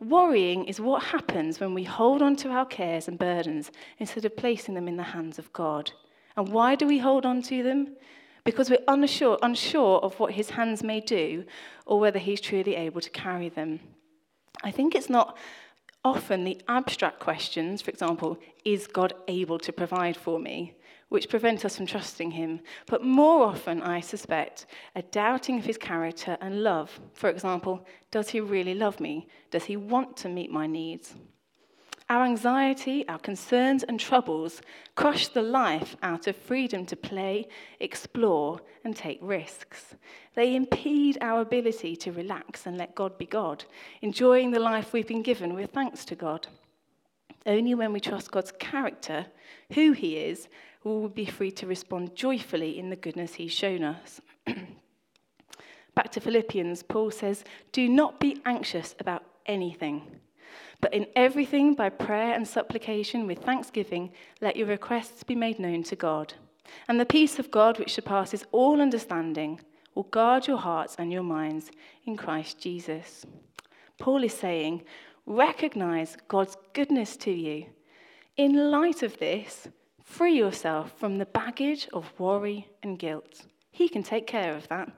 Worrying 0.00 0.66
is 0.66 0.80
what 0.80 1.04
happens 1.04 1.58
when 1.58 1.72
we 1.72 1.84
hold 1.84 2.20
on 2.20 2.36
to 2.36 2.50
our 2.50 2.66
cares 2.66 3.08
and 3.08 3.18
burdens 3.18 3.70
instead 3.98 4.24
of 4.26 4.36
placing 4.36 4.74
them 4.74 4.88
in 4.88 4.96
the 4.96 5.02
hands 5.02 5.38
of 5.38 5.52
God. 5.52 5.90
And 6.36 6.48
why 6.48 6.74
do 6.74 6.86
we 6.86 6.98
hold 6.98 7.24
on 7.24 7.40
to 7.42 7.62
them? 7.62 7.96
Because 8.46 8.70
we're 8.70 8.78
unsure, 8.86 9.38
unsure 9.42 9.98
of 9.98 10.20
what 10.20 10.32
his 10.32 10.50
hands 10.50 10.84
may 10.84 11.00
do 11.00 11.44
or 11.84 11.98
whether 11.98 12.20
he's 12.20 12.40
truly 12.40 12.76
able 12.76 13.00
to 13.00 13.10
carry 13.10 13.48
them. 13.48 13.80
I 14.62 14.70
think 14.70 14.94
it's 14.94 15.10
not 15.10 15.36
often 16.04 16.44
the 16.44 16.60
abstract 16.68 17.18
questions, 17.18 17.82
for 17.82 17.90
example, 17.90 18.38
is 18.64 18.86
God 18.86 19.14
able 19.26 19.58
to 19.58 19.72
provide 19.72 20.16
for 20.16 20.38
me, 20.38 20.76
which 21.08 21.28
prevent 21.28 21.64
us 21.64 21.76
from 21.76 21.86
trusting 21.86 22.30
him. 22.30 22.60
But 22.86 23.02
more 23.02 23.44
often, 23.46 23.82
I 23.82 23.98
suspect, 23.98 24.66
a 24.94 25.02
doubting 25.02 25.58
of 25.58 25.64
his 25.64 25.76
character 25.76 26.38
and 26.40 26.62
love. 26.62 27.00
For 27.14 27.28
example, 27.28 27.84
does 28.12 28.28
he 28.28 28.40
really 28.40 28.74
love 28.74 29.00
me? 29.00 29.26
Does 29.50 29.64
he 29.64 29.76
want 29.76 30.16
to 30.18 30.28
meet 30.28 30.52
my 30.52 30.68
needs? 30.68 31.16
Our 32.08 32.24
anxiety, 32.24 33.06
our 33.08 33.18
concerns, 33.18 33.82
and 33.82 33.98
troubles 33.98 34.62
crush 34.94 35.26
the 35.26 35.42
life 35.42 35.96
out 36.02 36.28
of 36.28 36.36
freedom 36.36 36.86
to 36.86 36.94
play, 36.94 37.48
explore, 37.80 38.60
and 38.84 38.94
take 38.94 39.18
risks. 39.20 39.96
They 40.34 40.54
impede 40.54 41.18
our 41.20 41.40
ability 41.40 41.96
to 41.96 42.12
relax 42.12 42.64
and 42.64 42.78
let 42.78 42.94
God 42.94 43.18
be 43.18 43.26
God, 43.26 43.64
enjoying 44.02 44.52
the 44.52 44.60
life 44.60 44.92
we've 44.92 45.08
been 45.08 45.22
given 45.22 45.54
with 45.54 45.72
thanks 45.72 46.04
to 46.04 46.14
God. 46.14 46.46
Only 47.44 47.74
when 47.74 47.92
we 47.92 47.98
trust 47.98 48.30
God's 48.30 48.52
character, 48.52 49.26
who 49.72 49.90
He 49.90 50.16
is, 50.16 50.48
will 50.84 51.02
we 51.02 51.08
be 51.08 51.26
free 51.26 51.50
to 51.52 51.66
respond 51.66 52.14
joyfully 52.14 52.78
in 52.78 52.88
the 52.88 52.96
goodness 52.96 53.34
He's 53.34 53.52
shown 53.52 53.82
us. 53.82 54.20
Back 55.96 56.12
to 56.12 56.20
Philippians, 56.20 56.84
Paul 56.84 57.10
says, 57.10 57.42
Do 57.72 57.88
not 57.88 58.20
be 58.20 58.40
anxious 58.44 58.94
about 59.00 59.24
anything 59.46 60.20
but 60.80 60.94
in 60.94 61.06
everything, 61.16 61.74
by 61.74 61.88
prayer 61.88 62.34
and 62.34 62.46
supplication 62.46 63.26
with 63.26 63.38
thanksgiving, 63.38 64.12
let 64.40 64.56
your 64.56 64.66
requests 64.66 65.22
be 65.22 65.34
made 65.34 65.58
known 65.58 65.82
to 65.84 65.96
God. 65.96 66.34
And 66.88 67.00
the 67.00 67.06
peace 67.06 67.38
of 67.38 67.50
God, 67.50 67.78
which 67.78 67.94
surpasses 67.94 68.44
all 68.52 68.80
understanding, 68.80 69.60
will 69.94 70.04
guard 70.04 70.46
your 70.46 70.58
hearts 70.58 70.96
and 70.98 71.12
your 71.12 71.22
minds 71.22 71.70
in 72.04 72.16
Christ 72.16 72.60
Jesus. 72.60 73.24
Paul 73.98 74.24
is 74.24 74.34
saying, 74.34 74.82
recognize 75.24 76.16
God's 76.28 76.56
goodness 76.74 77.16
to 77.18 77.30
you. 77.30 77.66
In 78.36 78.70
light 78.70 79.02
of 79.02 79.18
this, 79.18 79.68
free 80.04 80.36
yourself 80.36 80.92
from 80.98 81.16
the 81.16 81.26
baggage 81.26 81.88
of 81.92 82.12
worry 82.18 82.68
and 82.82 82.98
guilt. 82.98 83.46
He 83.70 83.88
can 83.88 84.02
take 84.02 84.26
care 84.26 84.54
of 84.54 84.68
that. 84.68 84.90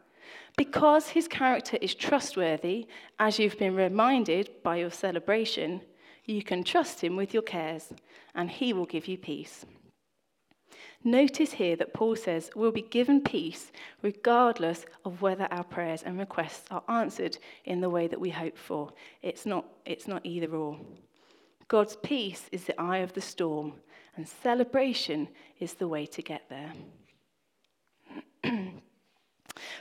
Because 0.57 1.09
his 1.09 1.29
character 1.29 1.79
is 1.81 1.95
trustworthy, 1.95 2.87
as 3.19 3.39
you've 3.39 3.59
been 3.59 3.75
reminded 3.75 4.51
by 4.63 4.77
your 4.77 4.91
celebration, 4.91 5.81
you 6.25 6.43
can 6.43 6.65
trust 6.65 7.03
him 7.03 7.17
with 7.17 7.33
your 7.33 7.43
cares, 7.43 7.93
and 8.35 8.51
he 8.51 8.73
will 8.73 8.87
give 8.87 9.09
you 9.09 9.17
peace. 9.17 9.65
Notice 11.05 11.53
here 11.53 11.77
that 11.77 11.95
Paul 11.95 12.17
says 12.17 12.51
we'll 12.57 12.73
be 12.73 12.83
given 12.83 13.21
peace 13.21 13.71
regardless 14.03 14.85
of 15.05 15.23
whether 15.23 15.47
our 15.51 15.63
prayers 15.63 16.03
and 16.03 16.19
requests 16.19 16.65
are 16.71 16.83
answered 16.89 17.39
in 17.65 17.81
the 17.81 17.89
way 17.89 18.09
that 18.09 18.21
we 18.21 18.31
hope 18.31 18.59
for. 18.59 18.93
It's 19.23 19.47
not, 19.47 19.65
it's 19.87 20.09
not 20.09 20.27
either 20.27 20.55
or. 20.55 20.79
God's 21.69 21.97
peace 21.97 22.49
is 22.51 22.65
the 22.65 22.81
eye 22.81 22.99
of 22.99 23.13
the 23.13 23.21
storm, 23.21 23.75
and 24.17 24.27
celebration 24.27 25.29
is 25.61 25.75
the 25.75 25.87
way 25.87 26.07
to 26.07 26.23
get 26.23 26.49
there. 26.49 26.73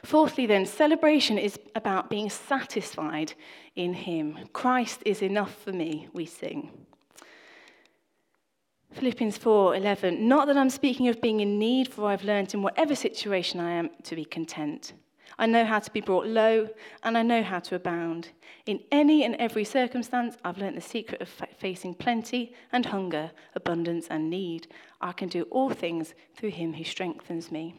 Fourthly, 0.03 0.45
then, 0.45 0.65
celebration 0.65 1.37
is 1.37 1.59
about 1.75 2.09
being 2.09 2.29
satisfied 2.29 3.33
in 3.75 3.93
Him. 3.93 4.37
Christ 4.53 5.01
is 5.05 5.21
enough 5.21 5.55
for 5.63 5.71
me, 5.71 6.07
we 6.13 6.25
sing. 6.25 6.71
Philippians 8.93 9.37
4:11 9.37 10.19
Not 10.19 10.47
that 10.47 10.57
I'm 10.57 10.69
speaking 10.69 11.07
of 11.07 11.21
being 11.21 11.39
in 11.39 11.59
need 11.59 11.87
for 11.87 12.09
I've 12.09 12.23
learned 12.23 12.53
in 12.53 12.61
whatever 12.61 12.95
situation 12.95 13.59
I 13.59 13.71
am 13.71 13.89
to 14.03 14.15
be 14.15 14.25
content. 14.25 14.93
I 15.37 15.45
know 15.45 15.65
how 15.65 15.79
to 15.79 15.91
be 15.91 16.01
brought 16.01 16.25
low 16.25 16.69
and 17.03 17.17
I 17.17 17.21
know 17.21 17.43
how 17.43 17.59
to 17.59 17.75
abound. 17.75 18.29
In 18.65 18.79
any 18.91 19.23
and 19.23 19.35
every 19.35 19.63
circumstance 19.63 20.35
I've 20.43 20.57
learned 20.57 20.77
the 20.77 20.81
secret 20.81 21.21
of 21.21 21.29
facing 21.57 21.93
plenty 21.93 22.55
and 22.71 22.87
hunger, 22.87 23.31
abundance 23.53 24.07
and 24.09 24.29
need. 24.29 24.67
I 24.99 25.11
can 25.11 25.29
do 25.29 25.43
all 25.51 25.69
things 25.69 26.15
through 26.35 26.51
him 26.51 26.73
who 26.73 26.83
strengthens 26.83 27.51
me. 27.51 27.75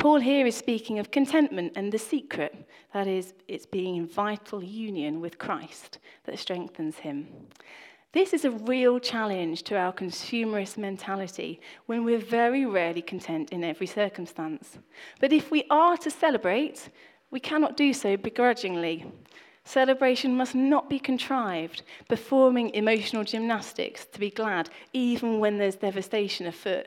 Paul 0.00 0.18
here 0.18 0.46
is 0.46 0.56
speaking 0.56 0.98
of 0.98 1.10
contentment 1.10 1.74
and 1.76 1.92
the 1.92 1.98
secret, 1.98 2.66
that 2.94 3.06
is, 3.06 3.34
it's 3.48 3.66
being 3.66 3.96
in 3.96 4.06
vital 4.06 4.64
union 4.64 5.20
with 5.20 5.36
Christ 5.36 5.98
that 6.24 6.38
strengthens 6.38 6.96
him. 6.96 7.28
This 8.12 8.32
is 8.32 8.46
a 8.46 8.50
real 8.50 8.98
challenge 8.98 9.62
to 9.64 9.76
our 9.76 9.92
consumerist 9.92 10.78
mentality 10.78 11.60
when 11.84 12.02
we're 12.02 12.18
very 12.18 12.64
rarely 12.64 13.02
content 13.02 13.50
in 13.50 13.62
every 13.62 13.86
circumstance. 13.86 14.78
But 15.20 15.34
if 15.34 15.50
we 15.50 15.64
are 15.68 15.98
to 15.98 16.10
celebrate, 16.10 16.88
we 17.30 17.38
cannot 17.38 17.76
do 17.76 17.92
so 17.92 18.16
begrudgingly. 18.16 19.04
Celebration 19.64 20.34
must 20.34 20.54
not 20.54 20.88
be 20.88 20.98
contrived, 20.98 21.82
performing 22.08 22.70
emotional 22.70 23.22
gymnastics 23.22 24.06
to 24.06 24.18
be 24.18 24.30
glad, 24.30 24.70
even 24.94 25.40
when 25.40 25.58
there's 25.58 25.76
devastation 25.76 26.46
afoot. 26.46 26.86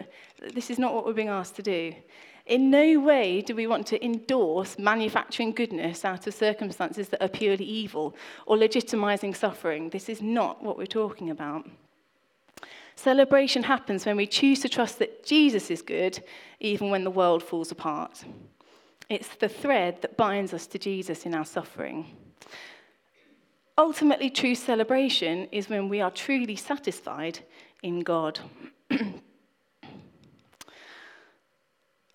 This 0.55 0.71
is 0.71 0.79
not 0.79 0.95
what 0.95 1.05
we're 1.05 1.13
being 1.13 1.29
asked 1.29 1.55
to 1.57 1.61
do. 1.61 1.93
In 2.45 2.69
no 2.69 2.99
way 2.99 3.41
do 3.41 3.55
we 3.55 3.67
want 3.67 3.87
to 3.87 4.03
endorse 4.03 4.77
manufacturing 4.77 5.53
goodness 5.53 6.03
out 6.03 6.27
of 6.27 6.33
circumstances 6.33 7.07
that 7.09 7.23
are 7.23 7.29
purely 7.29 7.63
evil 7.63 8.15
or 8.45 8.57
legitimizing 8.57 9.35
suffering. 9.35 9.89
This 9.89 10.09
is 10.09 10.21
not 10.21 10.61
what 10.61 10.77
we're 10.77 10.85
talking 10.85 11.29
about. 11.29 11.69
Celebration 12.95 13.63
happens 13.63 14.05
when 14.05 14.17
we 14.17 14.27
choose 14.27 14.59
to 14.59 14.69
trust 14.69 14.99
that 14.99 15.25
Jesus 15.25 15.71
is 15.71 15.81
good, 15.81 16.23
even 16.59 16.89
when 16.89 17.03
the 17.03 17.11
world 17.11 17.41
falls 17.41 17.71
apart. 17.71 18.23
It's 19.09 19.35
the 19.35 19.49
thread 19.49 20.01
that 20.01 20.17
binds 20.17 20.53
us 20.53 20.67
to 20.67 20.79
Jesus 20.79 21.25
in 21.25 21.33
our 21.33 21.45
suffering. 21.45 22.05
Ultimately, 23.77 24.29
true 24.29 24.53
celebration 24.53 25.47
is 25.51 25.69
when 25.69 25.89
we 25.89 26.01
are 26.01 26.11
truly 26.11 26.55
satisfied 26.55 27.39
in 27.81 28.01
God. 28.01 28.39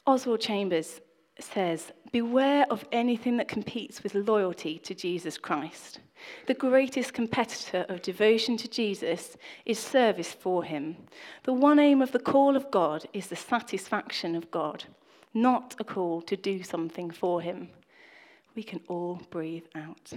Oswald 0.09 0.41
Chambers 0.41 1.03
says, 1.39 1.93
Beware 2.13 2.65
of 2.71 2.83
anything 2.93 3.37
that 3.37 3.47
competes 3.47 4.03
with 4.03 4.15
loyalty 4.15 4.79
to 4.79 4.95
Jesus 4.95 5.37
Christ. 5.37 6.01
The 6.47 6.55
greatest 6.55 7.13
competitor 7.13 7.85
of 7.91 8.01
devotion 8.01 8.57
to 8.57 8.69
Jesus 8.69 9.37
is 9.67 9.79
service 9.79 10.33
for 10.33 10.65
him. 10.65 10.97
The 11.43 11.53
one 11.53 11.79
aim 11.79 12.01
of 12.01 12.13
the 12.13 12.19
call 12.19 12.57
of 12.57 12.71
God 12.71 13.05
is 13.13 13.27
the 13.27 13.37
satisfaction 13.37 14.35
of 14.35 14.51
God, 14.51 14.85
not 15.35 15.77
a 15.79 15.85
call 15.85 16.23
to 16.23 16.39
do 16.39 16.63
something 16.63 17.11
for 17.11 17.43
him. 17.43 17.69
We 18.55 18.63
can 18.63 18.81
all 18.89 19.21
breathe 19.29 19.67
out. 19.75 20.15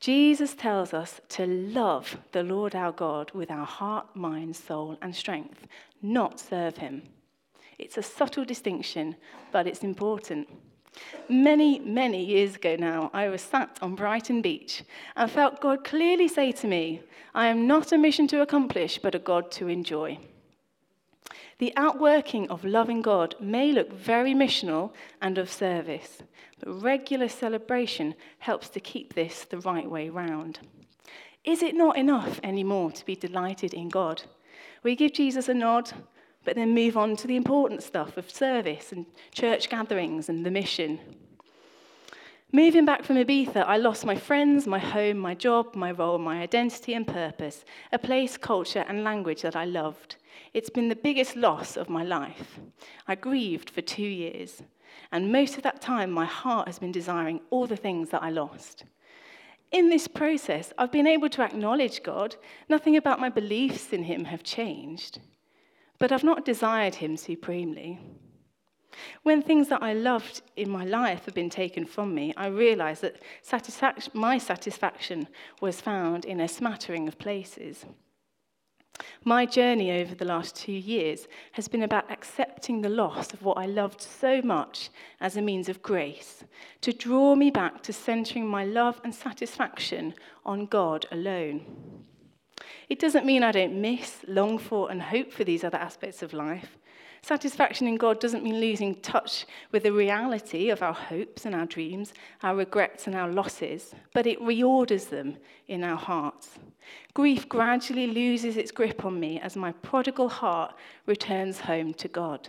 Jesus 0.00 0.56
tells 0.56 0.92
us 0.92 1.20
to 1.28 1.46
love 1.46 2.18
the 2.32 2.42
Lord 2.42 2.74
our 2.74 2.90
God 2.90 3.30
with 3.34 3.52
our 3.52 3.66
heart, 3.66 4.16
mind, 4.16 4.56
soul, 4.56 4.98
and 5.00 5.14
strength, 5.14 5.68
not 6.02 6.40
serve 6.40 6.78
him. 6.78 7.02
It's 7.78 7.96
a 7.96 8.02
subtle 8.02 8.44
distinction, 8.44 9.16
but 9.52 9.66
it's 9.66 9.84
important. 9.84 10.48
Many, 11.28 11.78
many 11.78 12.24
years 12.24 12.56
ago 12.56 12.76
now, 12.76 13.10
I 13.12 13.28
was 13.28 13.42
sat 13.42 13.78
on 13.80 13.94
Brighton 13.94 14.42
Beach 14.42 14.82
and 15.16 15.30
felt 15.30 15.60
God 15.60 15.84
clearly 15.84 16.28
say 16.28 16.50
to 16.52 16.66
me, 16.66 17.02
I 17.34 17.46
am 17.46 17.66
not 17.66 17.92
a 17.92 17.98
mission 17.98 18.26
to 18.28 18.40
accomplish, 18.40 18.98
but 18.98 19.14
a 19.14 19.18
God 19.18 19.50
to 19.52 19.68
enjoy. 19.68 20.18
The 21.58 21.72
outworking 21.76 22.48
of 22.50 22.64
loving 22.64 23.02
God 23.02 23.34
may 23.40 23.72
look 23.72 23.92
very 23.92 24.32
missional 24.32 24.92
and 25.20 25.38
of 25.38 25.50
service, 25.50 26.22
but 26.58 26.82
regular 26.82 27.28
celebration 27.28 28.14
helps 28.38 28.68
to 28.70 28.80
keep 28.80 29.14
this 29.14 29.44
the 29.44 29.58
right 29.58 29.88
way 29.88 30.08
round. 30.08 30.60
Is 31.44 31.62
it 31.62 31.74
not 31.74 31.96
enough 31.96 32.40
anymore 32.42 32.92
to 32.92 33.04
be 33.04 33.16
delighted 33.16 33.74
in 33.74 33.88
God? 33.88 34.22
We 34.82 34.94
give 34.94 35.12
Jesus 35.12 35.48
a 35.48 35.54
nod, 35.54 35.92
but 36.48 36.56
then 36.56 36.74
move 36.74 36.96
on 36.96 37.14
to 37.14 37.26
the 37.26 37.36
important 37.36 37.82
stuff 37.82 38.16
of 38.16 38.30
service 38.30 38.90
and 38.90 39.04
church 39.32 39.68
gatherings 39.68 40.30
and 40.30 40.46
the 40.46 40.50
mission. 40.50 40.98
Moving 42.52 42.86
back 42.86 43.04
from 43.04 43.16
Ibiza, 43.16 43.66
I 43.66 43.76
lost 43.76 44.06
my 44.06 44.16
friends, 44.16 44.66
my 44.66 44.78
home, 44.78 45.18
my 45.18 45.34
job, 45.34 45.74
my 45.74 45.90
role, 45.90 46.16
my 46.16 46.40
identity 46.40 46.94
and 46.94 47.06
purpose, 47.06 47.66
a 47.92 47.98
place, 47.98 48.38
culture, 48.38 48.86
and 48.88 49.04
language 49.04 49.42
that 49.42 49.56
I 49.56 49.66
loved. 49.66 50.16
It's 50.54 50.70
been 50.70 50.88
the 50.88 50.96
biggest 50.96 51.36
loss 51.36 51.76
of 51.76 51.90
my 51.90 52.02
life. 52.02 52.58
I 53.06 53.14
grieved 53.14 53.68
for 53.68 53.82
two 53.82 54.08
years, 54.08 54.62
and 55.12 55.30
most 55.30 55.58
of 55.58 55.62
that 55.64 55.82
time, 55.82 56.10
my 56.10 56.24
heart 56.24 56.66
has 56.66 56.78
been 56.78 56.92
desiring 56.92 57.42
all 57.50 57.66
the 57.66 57.76
things 57.76 58.08
that 58.08 58.22
I 58.22 58.30
lost. 58.30 58.84
In 59.70 59.90
this 59.90 60.08
process, 60.08 60.72
I've 60.78 60.92
been 60.92 61.06
able 61.06 61.28
to 61.28 61.42
acknowledge 61.42 62.02
God. 62.02 62.36
Nothing 62.70 62.96
about 62.96 63.20
my 63.20 63.28
beliefs 63.28 63.92
in 63.92 64.04
Him 64.04 64.24
have 64.24 64.42
changed. 64.42 65.20
But 65.98 66.12
I've 66.12 66.24
not 66.24 66.44
desired 66.44 66.96
him 66.96 67.16
supremely. 67.16 67.98
When 69.22 69.42
things 69.42 69.68
that 69.68 69.82
I 69.82 69.92
loved 69.92 70.42
in 70.56 70.70
my 70.70 70.84
life 70.84 71.24
have 71.24 71.34
been 71.34 71.50
taken 71.50 71.84
from 71.86 72.14
me, 72.14 72.34
I 72.36 72.46
realized 72.48 73.02
that 73.02 73.22
my 74.14 74.38
satisfaction 74.38 75.28
was 75.60 75.80
found 75.80 76.24
in 76.24 76.40
a 76.40 76.48
smattering 76.48 77.06
of 77.08 77.18
places. 77.18 77.84
My 79.24 79.46
journey 79.46 79.92
over 79.92 80.14
the 80.14 80.24
last 80.24 80.56
two 80.56 80.72
years 80.72 81.28
has 81.52 81.68
been 81.68 81.84
about 81.84 82.10
accepting 82.10 82.80
the 82.80 82.88
loss 82.88 83.32
of 83.32 83.42
what 83.42 83.58
I 83.58 83.66
loved 83.66 84.00
so 84.00 84.42
much 84.42 84.90
as 85.20 85.36
a 85.36 85.42
means 85.42 85.68
of 85.68 85.82
grace, 85.82 86.44
to 86.80 86.92
draw 86.92 87.36
me 87.36 87.50
back 87.50 87.82
to 87.84 87.92
centering 87.92 88.46
my 88.46 88.64
love 88.64 89.00
and 89.04 89.14
satisfaction 89.14 90.14
on 90.44 90.66
God 90.66 91.06
alone. 91.12 92.06
It 92.88 92.98
doesn't 92.98 93.26
mean 93.26 93.42
I 93.42 93.52
don't 93.52 93.80
miss, 93.80 94.18
long 94.26 94.58
for, 94.58 94.90
and 94.90 95.02
hope 95.02 95.32
for 95.32 95.44
these 95.44 95.64
other 95.64 95.78
aspects 95.78 96.22
of 96.22 96.32
life. 96.32 96.78
Satisfaction 97.22 97.86
in 97.88 97.96
God 97.96 98.20
doesn't 98.20 98.44
mean 98.44 98.60
losing 98.60 98.94
touch 98.96 99.44
with 99.72 99.82
the 99.82 99.92
reality 99.92 100.70
of 100.70 100.82
our 100.82 100.92
hopes 100.92 101.44
and 101.44 101.54
our 101.54 101.66
dreams, 101.66 102.14
our 102.42 102.54
regrets 102.54 103.06
and 103.06 103.16
our 103.16 103.30
losses, 103.30 103.94
but 104.14 104.26
it 104.26 104.40
reorders 104.40 105.08
them 105.08 105.36
in 105.66 105.82
our 105.82 105.96
hearts. 105.96 106.58
Grief 107.14 107.48
gradually 107.48 108.06
loses 108.06 108.56
its 108.56 108.70
grip 108.70 109.04
on 109.04 109.18
me 109.18 109.40
as 109.40 109.56
my 109.56 109.72
prodigal 109.72 110.28
heart 110.28 110.74
returns 111.06 111.60
home 111.60 111.92
to 111.94 112.08
God. 112.08 112.48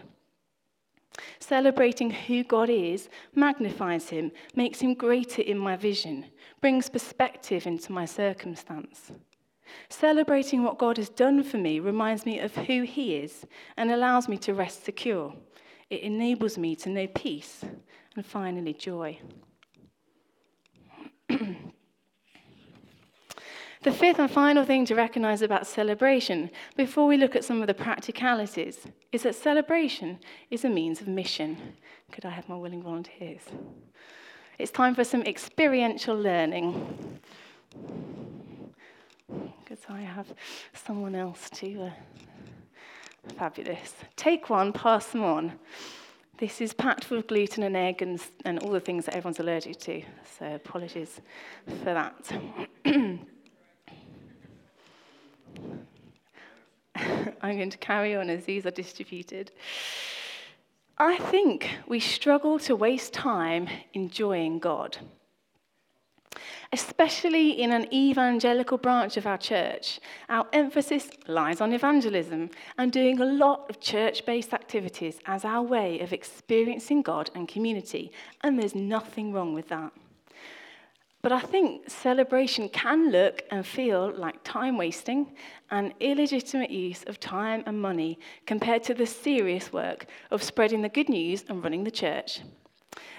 Celebrating 1.40 2.12
who 2.12 2.44
God 2.44 2.70
is 2.70 3.10
magnifies 3.36 4.10
him, 4.10 4.32
makes 4.56 4.80
him 4.80 4.94
greater 4.94 5.42
in 5.42 5.58
my 5.58 5.76
vision, 5.76 6.26
brings 6.62 6.90
perspective 6.90 7.66
into 7.66 7.92
my 7.92 8.06
circumstance. 8.06 9.12
Celebrating 9.90 10.64
what 10.64 10.78
God 10.78 10.98
has 10.98 11.10
done 11.10 11.44
for 11.44 11.58
me 11.58 11.80
reminds 11.80 12.26
me 12.26 12.40
of 12.40 12.56
who 12.56 12.84
He 12.84 13.16
is 13.16 13.46
and 13.78 13.92
allows 13.92 14.28
me 14.28 14.38
to 14.40 14.54
rest 14.54 14.86
secure. 14.86 15.34
It 15.90 16.02
enables 16.02 16.58
me 16.58 16.76
to 16.78 16.90
know 16.90 17.08
peace 17.08 17.64
and 18.16 18.26
finally 18.26 18.74
joy. 18.74 19.20
the 21.30 21.56
fifth 23.92 24.20
and 24.20 24.30
final 24.30 24.66
thing 24.66 24.86
to 24.86 24.96
recognize 24.96 25.42
about 25.42 25.66
celebration, 25.66 26.52
before 26.76 27.08
we 27.08 27.18
look 27.18 27.36
at 27.36 27.46
some 27.46 27.62
of 27.62 27.68
the 27.68 27.74
practicalities, 27.74 28.86
is 29.12 29.24
that 29.24 29.36
celebration 29.36 30.20
is 30.52 30.66
a 30.66 30.70
means 30.70 31.02
of 31.02 31.08
mission. 31.08 31.58
Could 32.12 32.26
I 32.26 32.32
have 32.32 32.50
my 32.50 32.56
willing 32.56 32.84
volunteers? 32.84 33.42
It's 34.60 34.72
time 34.72 34.94
for 34.94 35.04
some 35.04 35.24
experiential 35.24 36.16
learning 36.16 37.20
because 39.64 39.84
I 39.90 40.02
have 40.02 40.34
someone 40.74 41.16
else 41.16 41.50
to. 41.52 41.84
Uh, 41.84 41.92
fabulous. 43.38 43.94
Take 44.16 44.50
one, 44.50 44.74
pass 44.74 45.08
them 45.08 45.24
on. 45.24 45.60
This 46.38 46.62
is 46.62 46.74
packed 46.74 47.10
with 47.10 47.28
gluten 47.28 47.64
and 47.64 47.76
egg 47.76 48.02
and, 48.02 48.20
and 48.46 48.60
all 48.60 48.72
the 48.72 48.80
things 48.80 49.06
that 49.06 49.16
everyone's 49.16 49.40
allergic 49.40 49.78
to. 49.82 50.02
So 50.38 50.56
apologies 50.56 51.20
for 51.66 51.94
that. 51.94 52.32
I'm 57.42 57.58
going 57.58 57.70
to 57.70 57.78
carry 57.78 58.16
on 58.16 58.30
as 58.30 58.46
these 58.46 58.66
are 58.66 58.72
distributed. 58.72 59.52
I 60.98 61.18
think 61.18 61.70
we 61.88 62.00
struggle 62.00 62.60
to 62.60 62.76
waste 62.76 63.14
time 63.14 63.68
enjoying 63.94 64.60
God 64.60 64.98
especially 66.72 67.52
in 67.52 67.72
an 67.72 67.92
evangelical 67.94 68.78
branch 68.78 69.18
of 69.18 69.28
our 69.28 69.38
church. 69.38 70.00
Our 70.28 70.48
emphasis 70.54 71.10
lies 71.28 71.62
on 71.62 71.74
evangelism 71.74 72.50
and 72.78 72.92
doing 72.92 73.20
a 73.20 73.26
lot 73.26 73.70
of 73.70 73.80
church 73.80 74.26
based 74.26 74.54
activities 74.54 75.20
as 75.26 75.46
our 75.46 75.62
way 75.62 76.00
of 76.00 76.14
experiencing 76.14 77.02
God 77.02 77.32
and 77.36 77.48
community, 77.48 78.12
and 78.42 78.58
there's 78.58 78.76
nothing 78.76 79.34
wrong 79.34 79.54
with 79.54 79.70
that. 79.70 79.92
But 81.22 81.34
I 81.34 81.42
think 81.42 81.90
celebration 81.90 82.70
can 82.70 83.12
look 83.12 83.44
and 83.52 83.66
feel 83.66 84.14
like 84.16 84.42
time 84.44 84.78
wasting 84.78 85.34
and 85.70 85.94
illegitimate 86.00 86.72
use 86.72 87.04
of 87.08 87.20
time 87.20 87.64
and 87.66 87.82
money 87.82 88.20
compared 88.46 88.84
to 88.84 88.94
the 88.94 89.06
serious 89.06 89.74
work 89.74 90.06
of 90.32 90.42
spreading 90.42 90.82
the 90.82 90.90
good 90.90 91.10
news 91.10 91.44
and 91.50 91.62
running 91.62 91.84
the 91.84 91.92
church. 91.92 92.40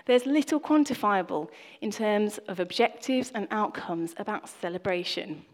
There's 0.07 0.27
little 0.27 0.61
quantifiable 0.61 1.49
in 1.81 1.91
terms 1.91 2.39
of 2.49 2.61
objectives 2.61 3.31
and 3.35 3.47
outcomes 3.51 4.15
about 4.17 4.49
celebration. 4.49 5.45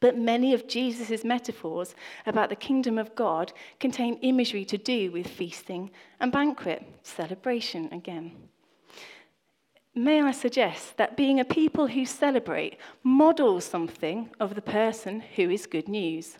But 0.00 0.16
many 0.16 0.54
of 0.54 0.66
Jesus' 0.66 1.24
metaphors 1.24 1.94
about 2.26 2.48
the 2.48 2.56
kingdom 2.56 2.98
of 2.98 3.14
God 3.14 3.52
contain 3.78 4.14
imagery 4.22 4.64
to 4.64 4.78
do 4.78 5.10
with 5.12 5.26
feasting 5.26 5.90
and 6.18 6.32
banquet, 6.32 6.82
celebration 7.02 7.88
again. 7.92 8.32
May 9.94 10.22
I 10.22 10.30
suggest 10.32 10.96
that 10.96 11.16
being 11.16 11.40
a 11.40 11.44
people 11.44 11.88
who 11.88 12.06
celebrate 12.06 12.78
models 13.02 13.64
something 13.64 14.30
of 14.38 14.54
the 14.54 14.62
person 14.62 15.20
who 15.36 15.50
is 15.50 15.66
good 15.66 15.88
news? 15.88 16.38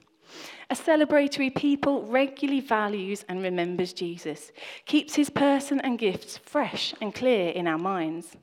A 0.71 0.75
celebratory 0.75 1.55
people 1.55 2.07
regularly 2.07 2.61
values 2.61 3.25
and 3.29 3.43
remembers 3.43 3.93
Jesus, 3.93 4.53
keeps 4.87 5.15
his 5.15 5.31
person 5.31 5.81
and 5.81 5.99
gifts 5.99 6.39
fresh 6.39 6.95
and 7.01 7.15
clear 7.15 7.51
in 7.51 7.67
our 7.67 7.79
minds 7.79 8.37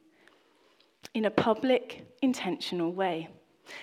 in 1.14 1.26
a 1.26 1.32
public, 1.32 2.06
intentional 2.22 2.92
way. 2.92 3.28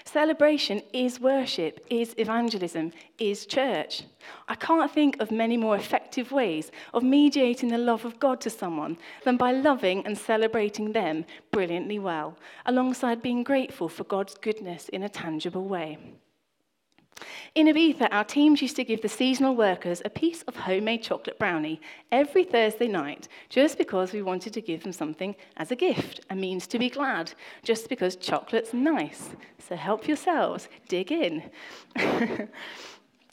Celebration 0.04 0.80
is 0.92 1.20
worship, 1.20 1.84
is 1.90 2.14
evangelism, 2.16 2.92
is 3.18 3.44
church. 3.44 4.04
I 4.48 4.54
can't 4.54 4.90
think 4.90 5.20
of 5.20 5.30
many 5.30 5.56
more 5.56 5.76
effective 5.76 6.32
ways 6.32 6.70
of 6.94 7.02
mediating 7.02 7.68
the 7.68 7.78
love 7.78 8.04
of 8.04 8.18
God 8.18 8.40
to 8.42 8.50
someone 8.50 8.96
than 9.24 9.36
by 9.36 9.52
loving 9.52 10.06
and 10.06 10.16
celebrating 10.16 10.92
them 10.92 11.24
brilliantly 11.50 11.98
well, 11.98 12.38
alongside 12.66 13.20
being 13.20 13.42
grateful 13.42 13.88
for 13.88 14.04
God's 14.04 14.36
goodness 14.36 14.88
in 14.88 15.02
a 15.02 15.08
tangible 15.08 15.68
way. 15.68 15.98
In 17.55 17.68
Ibiza, 17.68 18.09
our 18.11 18.24
teams 18.24 18.61
used 18.61 18.77
to 18.77 18.85
give 18.85 19.00
the 19.00 19.09
seasonal 19.09 19.55
workers 19.55 20.03
a 20.05 20.11
piece 20.11 20.42
of 20.42 20.57
homemade 20.57 21.03
chocolate 21.03 21.38
brownie 21.38 21.81
every 22.11 22.42
Thursday 22.44 22.88
night 22.88 23.29
just 23.48 23.79
because 23.79 24.12
we 24.12 24.22
wanted 24.22 24.53
to 24.55 24.61
give 24.61 24.83
them 24.83 24.92
something 24.92 25.37
as 25.57 25.70
a 25.70 25.77
gift, 25.77 26.20
a 26.31 26.35
means 26.35 26.66
to 26.66 26.79
be 26.79 26.90
glad, 26.90 27.33
just 27.62 27.88
because 27.88 28.16
chocolate's 28.16 28.74
nice. 28.74 29.31
So 29.59 29.77
help 29.77 30.09
yourselves, 30.09 30.68
dig 30.88 31.12
in. 31.12 31.42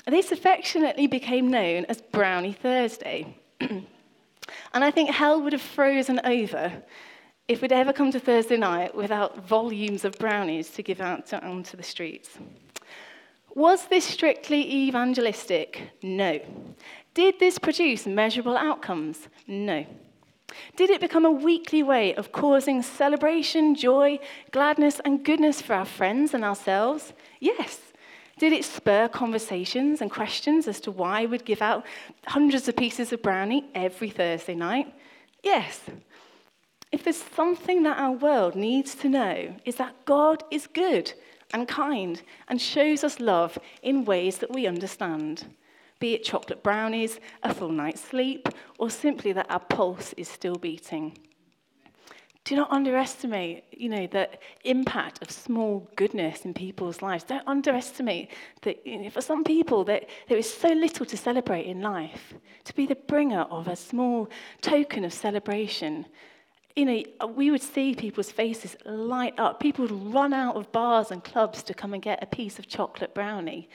this 0.05 0.31
affectionately 0.31 1.07
became 1.07 1.49
known 1.49 1.85
as 1.85 2.01
Brownie 2.01 2.53
Thursday. 2.53 3.35
and 3.61 3.85
I 4.73 4.91
think 4.91 5.09
hell 5.09 5.41
would 5.41 5.53
have 5.53 5.61
frozen 5.61 6.19
over 6.23 6.71
if 7.47 7.61
we'd 7.61 7.71
ever 7.71 7.91
come 7.91 8.11
to 8.11 8.19
Thursday 8.19 8.57
night 8.57 8.95
without 8.95 9.45
volumes 9.45 10.05
of 10.05 10.17
brownies 10.19 10.69
to 10.69 10.83
give 10.83 11.01
out 11.01 11.33
onto 11.33 11.75
the 11.75 11.83
streets. 11.83 12.37
Was 13.53 13.87
this 13.87 14.05
strictly 14.05 14.87
evangelistic? 14.87 15.91
No. 16.01 16.39
Did 17.13 17.39
this 17.39 17.59
produce 17.59 18.05
measurable 18.05 18.55
outcomes? 18.55 19.27
No. 19.45 19.85
Did 20.77 20.89
it 20.89 21.01
become 21.01 21.25
a 21.25 21.31
weekly 21.31 21.83
way 21.83 22.15
of 22.15 22.31
causing 22.31 22.81
celebration, 22.81 23.75
joy, 23.75 24.19
gladness, 24.51 25.01
and 25.03 25.23
goodness 25.23 25.61
for 25.61 25.73
our 25.73 25.85
friends 25.85 26.33
and 26.33 26.45
ourselves? 26.45 27.13
Yes. 27.39 27.79
Did 28.39 28.53
it 28.53 28.63
spur 28.63 29.09
conversations 29.09 30.01
and 30.01 30.09
questions 30.09 30.67
as 30.67 30.79
to 30.81 30.91
why 30.91 31.25
we'd 31.25 31.45
give 31.45 31.61
out 31.61 31.85
hundreds 32.27 32.67
of 32.69 32.77
pieces 32.77 33.11
of 33.11 33.21
brownie 33.21 33.69
every 33.75 34.09
Thursday 34.09 34.55
night? 34.55 34.93
Yes. 35.43 35.81
If 36.91 37.03
there's 37.03 37.21
something 37.21 37.83
that 37.83 37.97
our 37.97 38.11
world 38.11 38.55
needs 38.55 38.95
to 38.95 39.09
know, 39.09 39.55
is 39.65 39.75
that 39.75 40.05
God 40.05 40.43
is 40.51 40.67
good 40.67 41.13
and 41.53 41.67
kind 41.67 42.21
and 42.47 42.61
shows 42.61 43.03
us 43.03 43.19
love 43.19 43.57
in 43.81 44.05
ways 44.05 44.37
that 44.39 44.53
we 44.53 44.67
understand, 44.67 45.45
be 45.99 46.13
it 46.13 46.23
chocolate 46.23 46.63
brownies, 46.63 47.19
a 47.43 47.53
full 47.53 47.71
night's 47.71 48.01
sleep, 48.01 48.49
or 48.79 48.89
simply 48.89 49.31
that 49.33 49.49
our 49.49 49.59
pulse 49.59 50.13
is 50.13 50.27
still 50.27 50.55
beating. 50.55 51.17
Do 52.43 52.55
not 52.55 52.71
underestimate, 52.71 53.65
you 53.71 53.87
know, 53.87 54.07
the 54.07 54.27
impact 54.63 55.21
of 55.21 55.29
small 55.29 55.87
goodness 55.95 56.43
in 56.43 56.55
people's 56.55 57.03
lives. 57.03 57.23
Don't 57.23 57.47
underestimate 57.47 58.31
that 58.63 58.85
you 58.85 58.97
know, 58.97 59.09
for 59.11 59.21
some 59.21 59.43
people 59.43 59.83
that 59.83 60.09
there 60.27 60.39
is 60.39 60.51
so 60.51 60.69
little 60.69 61.05
to 61.05 61.17
celebrate 61.17 61.67
in 61.67 61.81
life. 61.81 62.33
To 62.63 62.75
be 62.75 62.87
the 62.87 62.95
bringer 62.95 63.41
of 63.41 63.67
a 63.67 63.75
small 63.75 64.27
token 64.61 65.05
of 65.05 65.13
celebration 65.13 66.07
you 66.75 66.85
know, 66.85 67.03
uh, 67.21 67.27
we 67.27 67.51
would 67.51 67.61
see 67.61 67.95
people's 67.95 68.31
faces 68.31 68.75
light 68.85 69.33
up. 69.37 69.59
People 69.59 69.85
would 69.87 70.13
run 70.13 70.33
out 70.33 70.55
of 70.55 70.71
bars 70.71 71.11
and 71.11 71.23
clubs 71.23 71.63
to 71.63 71.73
come 71.73 71.93
and 71.93 72.01
get 72.01 72.21
a 72.23 72.25
piece 72.25 72.59
of 72.59 72.67
chocolate 72.67 73.13
brownie. 73.13 73.69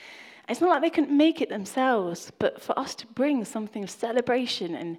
It's 0.49 0.61
not 0.61 0.69
like 0.69 0.81
they 0.81 0.89
couldn't 0.89 1.15
make 1.15 1.41
it 1.41 1.49
themselves, 1.49 2.31
but 2.39 2.61
for 2.61 2.77
us 2.79 2.95
to 2.95 3.07
bring 3.07 3.43
something 3.43 3.83
of 3.83 3.89
celebration 3.89 4.75
and 4.75 4.97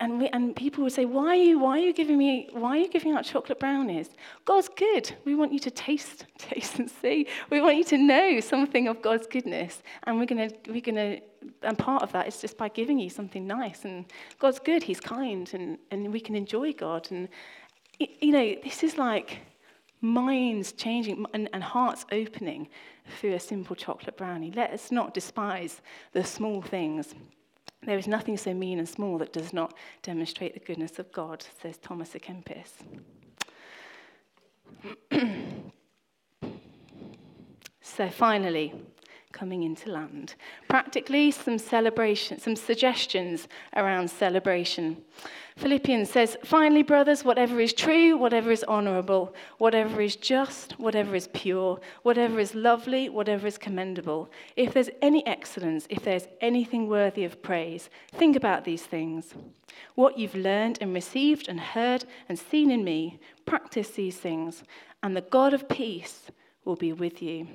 and, 0.00 0.18
we, 0.18 0.28
and 0.28 0.56
people 0.56 0.82
would 0.84 0.94
say, 0.94 1.04
why 1.04 1.28
are, 1.28 1.34
you, 1.34 1.58
why 1.58 1.72
are 1.78 1.82
you 1.82 1.92
giving 1.92 2.16
me, 2.16 2.48
why 2.52 2.70
are 2.70 2.80
you 2.80 2.88
giving 2.88 3.12
out 3.12 3.22
chocolate 3.22 3.60
brownies? 3.60 4.08
God's 4.46 4.70
good. 4.70 5.12
We 5.26 5.34
want 5.34 5.52
you 5.52 5.58
to 5.58 5.70
taste, 5.70 6.24
taste 6.38 6.78
and 6.78 6.90
see. 6.90 7.26
We 7.50 7.60
want 7.60 7.76
you 7.76 7.84
to 7.84 7.98
know 7.98 8.40
something 8.40 8.88
of 8.88 9.02
God's 9.02 9.26
goodness. 9.26 9.82
And 10.04 10.18
we're 10.18 10.24
going 10.24 10.48
to, 10.48 10.56
we're 10.72 10.80
to, 10.80 11.20
and 11.62 11.78
part 11.78 12.02
of 12.02 12.12
that 12.12 12.28
is 12.28 12.40
just 12.40 12.56
by 12.56 12.68
giving 12.68 12.98
you 12.98 13.10
something 13.10 13.46
nice. 13.46 13.84
And 13.84 14.04
God's 14.38 14.58
good. 14.58 14.82
He's 14.82 15.00
kind. 15.00 15.50
And, 15.54 15.78
and 15.90 16.12
we 16.12 16.20
can 16.20 16.34
enjoy 16.34 16.72
God. 16.72 17.08
And, 17.10 17.28
you 17.98 18.32
know, 18.32 18.56
this 18.62 18.82
is 18.82 18.98
like 18.98 19.38
minds 20.00 20.72
changing 20.72 21.26
and, 21.34 21.48
and 21.52 21.62
hearts 21.62 22.06
opening 22.12 22.68
through 23.18 23.34
a 23.34 23.40
simple 23.40 23.76
chocolate 23.76 24.16
brownie. 24.16 24.50
Let 24.52 24.70
us 24.70 24.90
not 24.90 25.14
despise 25.14 25.82
the 26.12 26.24
small 26.24 26.62
things. 26.62 27.14
There 27.82 27.98
is 27.98 28.06
nothing 28.06 28.36
so 28.36 28.52
mean 28.52 28.78
and 28.78 28.88
small 28.88 29.18
that 29.18 29.32
does 29.32 29.52
not 29.52 29.74
demonstrate 30.02 30.54
the 30.54 30.60
goodness 30.60 30.98
of 30.98 31.10
God, 31.12 31.44
says 31.62 31.78
Thomas 31.78 32.14
à 32.14 32.20
Kempis. 32.20 32.82
so 37.80 38.08
finally, 38.08 38.74
coming 39.32 39.62
into 39.62 39.90
land. 39.90 40.34
Practically, 40.68 41.30
some 41.30 41.58
celebration, 41.58 42.38
some 42.38 42.56
suggestions 42.56 43.48
around 43.76 44.10
celebration. 44.10 45.02
Philippians 45.56 46.10
says, 46.10 46.36
Finally, 46.44 46.82
brothers, 46.82 47.24
whatever 47.24 47.60
is 47.60 47.72
true, 47.72 48.16
whatever 48.16 48.50
is 48.50 48.64
honorable, 48.64 49.34
whatever 49.58 50.00
is 50.00 50.16
just, 50.16 50.78
whatever 50.78 51.14
is 51.14 51.28
pure, 51.28 51.80
whatever 52.02 52.40
is 52.40 52.54
lovely, 52.54 53.08
whatever 53.08 53.46
is 53.46 53.58
commendable, 53.58 54.30
if 54.56 54.72
there's 54.72 54.90
any 55.02 55.26
excellence, 55.26 55.86
if 55.90 56.02
there's 56.02 56.28
anything 56.40 56.88
worthy 56.88 57.24
of 57.24 57.42
praise, 57.42 57.90
think 58.12 58.36
about 58.36 58.64
these 58.64 58.82
things. 58.82 59.34
What 59.94 60.18
you've 60.18 60.34
learned 60.34 60.78
and 60.80 60.94
received 60.94 61.48
and 61.48 61.60
heard 61.60 62.04
and 62.28 62.38
seen 62.38 62.70
in 62.70 62.82
me, 62.82 63.20
practice 63.44 63.90
these 63.90 64.16
things, 64.16 64.64
and 65.02 65.16
the 65.16 65.20
God 65.20 65.54
of 65.54 65.68
peace 65.68 66.30
will 66.64 66.76
be 66.76 66.92
with 66.92 67.22
you. 67.22 67.48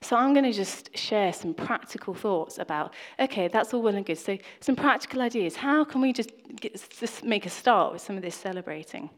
So 0.00 0.16
I'm 0.16 0.32
going 0.32 0.44
to 0.44 0.52
just 0.52 0.96
share 0.96 1.32
some 1.32 1.54
practical 1.54 2.14
thoughts 2.14 2.58
about, 2.58 2.94
okay, 3.18 3.48
that's 3.48 3.74
all 3.74 3.82
well 3.82 3.96
and 3.96 4.06
good. 4.06 4.18
So 4.18 4.38
some 4.60 4.76
practical 4.76 5.22
ideas. 5.22 5.56
How 5.56 5.84
can 5.84 6.00
we 6.00 6.12
just, 6.12 6.30
get, 6.60 6.80
just 6.98 7.24
make 7.24 7.46
a 7.46 7.50
start 7.50 7.92
with 7.92 8.02
some 8.02 8.16
of 8.16 8.22
this 8.22 8.36
celebrating? 8.36 9.10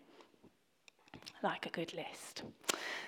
Like 1.43 1.66
a 1.66 1.71
good 1.71 1.93
list. 1.95 2.43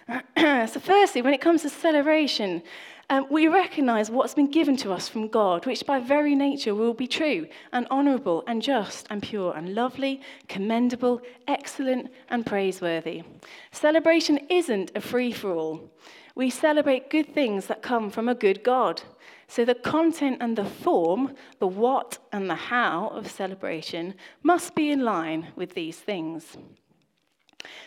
so 0.37 0.81
firstly, 0.81 1.23
when 1.23 1.33
it 1.33 1.41
comes 1.41 1.63
to 1.63 1.71
celebration, 1.71 2.63
um, 3.09 3.27
we 3.31 3.49
recognize 3.49 4.11
what's 4.11 4.35
been 4.35 4.51
given 4.51 4.77
to 4.79 4.93
us 4.93 5.09
from 5.09 5.29
God, 5.29 5.67
which 5.67 5.85
by 5.87 5.99
very 6.01 6.35
nature 6.35 6.75
will 6.75 6.95
be 6.95 7.07
true 7.07 7.47
and 7.73 7.87
honorable 7.91 8.43
and 8.47 8.63
just 8.63 9.07
and 9.11 9.23
pure 9.23 9.55
and 9.55 9.75
lovely, 9.75 10.21
commendable, 10.49 11.21
excellent, 11.47 12.11
and 12.31 12.47
praiseworthy. 12.47 13.23
Celebration 13.71 14.39
isn't 14.49 14.93
a 14.95 15.01
free 15.01 15.33
for 15.33 15.53
all. 15.53 15.91
We 16.35 16.51
celebrate 16.51 17.11
good 17.11 17.35
things 17.35 17.67
that 17.67 17.83
come 17.83 18.11
from 18.11 18.29
a 18.29 18.35
good 18.35 18.63
God. 18.63 19.03
So 19.49 19.65
the 19.65 19.75
content 19.75 20.39
and 20.41 20.57
the 20.57 20.65
form, 20.65 21.35
the 21.59 21.67
what 21.67 22.19
and 22.33 22.49
the 22.49 22.55
how 22.55 23.09
of 23.09 23.31
celebration 23.31 24.15
must 24.43 24.75
be 24.75 24.91
in 24.91 25.01
line 25.05 25.49
with 25.57 25.75
these 25.75 25.99
things. 25.99 26.57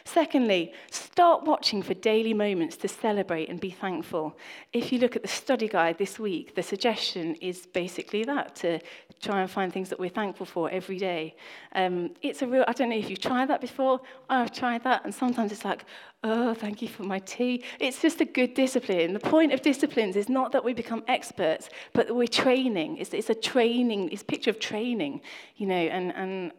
Secondly, 0.03 0.73
start 0.91 1.43
watching 1.43 1.81
for 1.81 1.93
daily 1.93 2.33
moments 2.33 2.77
to 2.77 2.87
celebrate 2.87 3.49
and 3.49 3.59
be 3.59 3.71
thankful. 3.71 4.37
If 4.73 4.91
you 4.91 4.99
look 4.99 5.15
at 5.15 5.21
the 5.21 5.27
study 5.27 5.67
guide 5.67 5.97
this 5.97 6.19
week, 6.19 6.55
the 6.55 6.63
suggestion 6.63 7.35
is 7.35 7.65
basically 7.65 8.23
that 8.25 8.55
to 8.57 8.79
try 9.21 9.41
and 9.41 9.49
find 9.49 9.71
things 9.71 9.89
that 9.89 9.99
we're 9.99 10.09
thankful 10.09 10.45
for 10.45 10.69
every 10.69 10.97
day. 10.97 11.35
Um, 11.73 12.11
it's 12.21 12.41
a 12.41 12.47
real, 12.47 12.65
I 12.67 12.73
don't 12.73 12.89
know 12.89 12.95
if 12.95 13.09
you've 13.09 13.19
tried 13.19 13.49
that 13.49 13.61
before. 13.61 14.01
I've 14.29 14.51
tried 14.51 14.83
that, 14.83 15.03
and 15.05 15.13
sometimes 15.13 15.51
it's 15.51 15.65
like, 15.65 15.85
oh, 16.23 16.53
thank 16.53 16.81
you 16.81 16.87
for 16.87 17.03
my 17.03 17.19
tea. 17.19 17.63
It's 17.79 18.01
just 18.01 18.21
a 18.21 18.25
good 18.25 18.53
discipline. 18.53 19.13
The 19.13 19.19
point 19.19 19.53
of 19.53 19.61
disciplines 19.61 20.15
is 20.15 20.27
not 20.27 20.51
that 20.51 20.63
we 20.63 20.73
become 20.73 21.03
experts, 21.07 21.69
but 21.93 22.07
that 22.07 22.13
we're 22.13 22.27
training. 22.27 22.97
It's, 22.97 23.13
it's 23.13 23.29
a 23.29 23.35
training, 23.35 24.09
it's 24.11 24.21
a 24.21 24.25
picture 24.25 24.49
of 24.49 24.59
training, 24.59 25.21
you 25.55 25.67
know, 25.67 25.75
and, 25.75 26.13
and, 26.15 26.51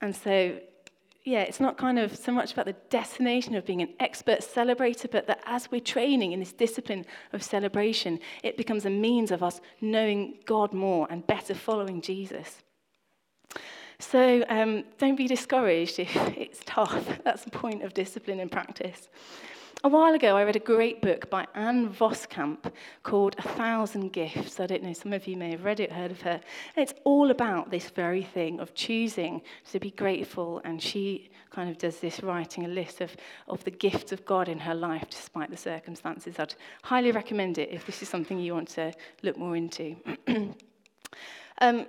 and 0.00 0.14
so 0.14 0.58
yeah, 1.24 1.42
it's 1.42 1.60
not 1.60 1.78
kind 1.78 1.98
of 2.00 2.16
so 2.16 2.32
much 2.32 2.52
about 2.52 2.66
the 2.66 2.74
destination 2.90 3.54
of 3.54 3.64
being 3.64 3.80
an 3.80 3.90
expert 4.00 4.40
celebrator, 4.40 5.08
but 5.08 5.28
that 5.28 5.40
as 5.46 5.70
we're 5.70 5.80
training 5.80 6.32
in 6.32 6.40
this 6.40 6.52
discipline 6.52 7.06
of 7.32 7.42
celebration, 7.44 8.18
it 8.42 8.56
becomes 8.56 8.84
a 8.86 8.90
means 8.90 9.30
of 9.30 9.42
us 9.42 9.60
knowing 9.80 10.38
God 10.46 10.72
more 10.72 11.06
and 11.10 11.24
better 11.26 11.54
following 11.54 12.00
Jesus. 12.00 12.62
So 14.00 14.44
um, 14.48 14.82
don't 14.98 15.14
be 15.14 15.28
discouraged 15.28 16.00
if 16.00 16.14
it's 16.36 16.60
tough. 16.66 17.20
That's 17.22 17.44
the 17.44 17.50
point 17.50 17.84
of 17.84 17.94
discipline 17.94 18.40
and 18.40 18.50
practice. 18.50 19.08
A 19.84 19.88
while 19.88 20.14
ago, 20.14 20.36
I 20.36 20.44
read 20.44 20.54
a 20.54 20.60
great 20.60 21.02
book 21.02 21.28
by 21.28 21.44
Ann 21.54 21.92
Voskamp 21.92 22.72
called 23.02 23.34
A 23.38 23.42
Thousand 23.42 24.12
Gifts. 24.12 24.60
I 24.60 24.66
don't 24.66 24.84
know, 24.84 24.92
some 24.92 25.12
of 25.12 25.26
you 25.26 25.36
may 25.36 25.50
have 25.50 25.64
read 25.64 25.80
it, 25.80 25.90
heard 25.90 26.12
of 26.12 26.20
her. 26.20 26.40
And 26.76 26.88
it's 26.88 26.94
all 27.02 27.32
about 27.32 27.70
this 27.70 27.90
very 27.90 28.22
thing 28.22 28.60
of 28.60 28.74
choosing 28.74 29.42
to 29.72 29.80
be 29.80 29.90
grateful. 29.90 30.60
And 30.64 30.80
she 30.80 31.30
kind 31.50 31.68
of 31.68 31.78
does 31.78 31.98
this 31.98 32.22
writing 32.22 32.64
a 32.64 32.68
list 32.68 33.00
of, 33.00 33.16
of 33.48 33.64
the 33.64 33.72
gifts 33.72 34.12
of 34.12 34.24
God 34.24 34.48
in 34.48 34.60
her 34.60 34.74
life 34.74 35.06
despite 35.10 35.50
the 35.50 35.56
circumstances. 35.56 36.38
I'd 36.38 36.54
highly 36.84 37.10
recommend 37.10 37.58
it 37.58 37.70
if 37.72 37.84
this 37.84 38.02
is 38.02 38.08
something 38.08 38.38
you 38.38 38.54
want 38.54 38.68
to 38.70 38.92
look 39.22 39.36
more 39.36 39.56
into. 39.56 39.96
um, 41.60 41.86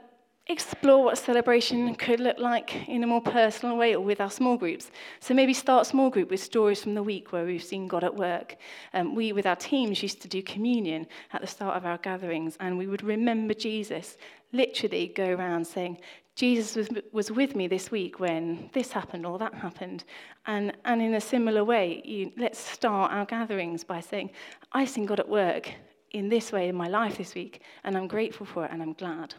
explore 0.47 1.05
what 1.05 1.17
celebration 1.17 1.95
could 1.95 2.19
look 2.19 2.37
like 2.37 2.87
in 2.89 3.03
a 3.03 3.07
more 3.07 3.21
personal 3.21 3.77
way 3.77 3.95
or 3.95 4.01
with 4.01 4.19
our 4.19 4.29
small 4.29 4.57
groups. 4.57 4.91
So 5.21 5.33
maybe 5.33 5.53
start 5.53 5.87
small 5.87 6.09
group 6.09 6.29
with 6.29 6.43
stories 6.43 6.83
from 6.83 6.95
the 6.95 7.03
week 7.03 7.31
where 7.31 7.45
we've 7.45 7.63
seen 7.63 7.87
God 7.87 8.03
at 8.03 8.13
work. 8.13 8.57
Um, 8.93 9.15
we, 9.15 9.31
with 9.31 9.45
our 9.45 9.55
teams, 9.55 10.03
used 10.03 10.21
to 10.21 10.27
do 10.27 10.43
communion 10.43 11.07
at 11.31 11.39
the 11.39 11.47
start 11.47 11.77
of 11.77 11.85
our 11.85 11.97
gatherings, 11.97 12.57
and 12.59 12.77
we 12.77 12.87
would 12.87 13.03
remember 13.03 13.53
Jesus, 13.53 14.17
literally 14.51 15.13
go 15.15 15.29
around 15.29 15.65
saying, 15.65 15.99
Jesus 16.35 16.75
was, 16.75 16.89
was 17.11 17.31
with 17.31 17.55
me 17.55 17.67
this 17.67 17.91
week 17.91 18.19
when 18.19 18.69
this 18.73 18.91
happened 18.91 19.25
or 19.25 19.37
that 19.37 19.53
happened. 19.53 20.03
And, 20.45 20.75
and 20.83 21.01
in 21.01 21.13
a 21.13 21.21
similar 21.21 21.63
way, 21.63 22.01
you, 22.03 22.31
let's 22.37 22.59
start 22.59 23.13
our 23.13 23.25
gatherings 23.25 23.83
by 23.83 24.01
saying, 24.01 24.31
I've 24.73 24.89
seen 24.89 25.05
God 25.05 25.19
at 25.19 25.29
work 25.29 25.71
in 26.11 26.27
this 26.29 26.51
way 26.51 26.67
in 26.69 26.75
my 26.75 26.87
life 26.87 27.17
this 27.17 27.33
week, 27.33 27.61
and 27.83 27.95
I'm 27.95 28.07
grateful 28.07 28.45
for 28.45 28.65
it 28.65 28.71
and 28.71 28.81
I'm 28.81 28.93
glad. 28.93 29.35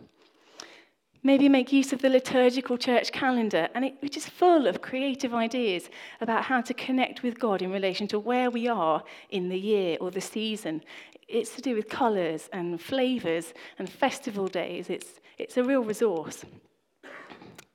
Maybe 1.26 1.48
make 1.48 1.72
use 1.72 1.94
of 1.94 2.02
the 2.02 2.10
liturgical 2.10 2.76
church 2.76 3.10
calendar, 3.10 3.70
and 3.74 3.86
it, 3.86 3.94
which 4.00 4.18
is 4.18 4.28
full 4.28 4.66
of 4.66 4.82
creative 4.82 5.32
ideas 5.32 5.88
about 6.20 6.44
how 6.44 6.60
to 6.60 6.74
connect 6.74 7.22
with 7.22 7.38
God 7.38 7.62
in 7.62 7.72
relation 7.72 8.06
to 8.08 8.18
where 8.18 8.50
we 8.50 8.68
are 8.68 9.02
in 9.30 9.48
the 9.48 9.58
year 9.58 9.96
or 10.02 10.10
the 10.10 10.20
season. 10.20 10.82
It's 11.26 11.56
to 11.56 11.62
do 11.62 11.74
with 11.74 11.88
colours 11.88 12.50
and 12.52 12.78
flavours 12.78 13.54
and 13.78 13.88
festival 13.88 14.48
days. 14.48 14.90
It's, 14.90 15.18
it's 15.38 15.56
a 15.56 15.64
real 15.64 15.82
resource. 15.82 16.44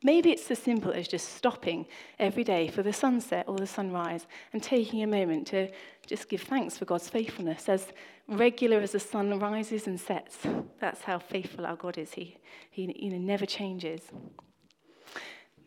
Maybe 0.01 0.31
it's 0.31 0.49
as 0.49 0.59
simple 0.59 0.91
as 0.91 1.09
just 1.09 1.35
stopping 1.35 1.85
every 2.19 2.45
day 2.45 2.69
for 2.69 2.83
the 2.83 2.93
sunset 2.93 3.45
or 3.49 3.57
the 3.57 3.67
sunrise 3.67 4.27
and 4.53 4.63
taking 4.63 5.03
a 5.03 5.07
moment 5.07 5.47
to 5.47 5.69
just 6.07 6.29
give 6.29 6.41
thanks 6.41 6.77
for 6.77 6.85
God's 6.85 7.09
faithfulness. 7.09 7.67
As 7.67 7.87
regular 8.27 8.79
as 8.79 8.93
the 8.93 8.99
sun 8.99 9.37
rises 9.39 9.87
and 9.87 9.99
sets, 9.99 10.37
that's 10.79 11.01
how 11.01 11.19
faithful 11.19 11.65
our 11.65 11.75
God 11.75 11.97
is. 11.97 12.13
He, 12.13 12.37
he 12.71 12.95
you 12.97 13.11
know, 13.11 13.17
never 13.17 13.45
changes. 13.45 14.03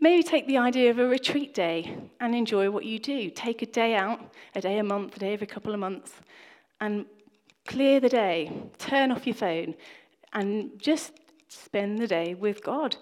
Maybe 0.01 0.23
take 0.23 0.47
the 0.47 0.59
idea 0.59 0.90
of 0.90 0.99
a 0.99 1.07
retreat 1.07 1.53
day 1.53 1.95
and 2.18 2.35
enjoy 2.35 2.71
what 2.71 2.87
you 2.87 2.99
do. 2.99 3.29
Take 3.29 3.61
a 3.61 3.66
day 3.66 3.95
out, 3.95 4.33
a 4.55 4.62
day 4.62 4.79
a 4.79 4.83
month, 4.83 5.16
a 5.16 5.21
day 5.21 5.35
every 5.35 5.47
couple 5.47 5.75
of 5.75 5.79
months, 5.79 6.12
and 6.81 7.05
clear 7.66 8.01
the 8.01 8.09
day, 8.09 8.51
turn 8.79 9.12
off 9.12 9.27
your 9.27 9.37
phone, 9.37 9.75
and 10.33 10.71
just 10.79 11.12
spend 11.49 11.99
the 11.99 12.09
day 12.09 12.35
with 12.35 12.64
God 12.64 12.97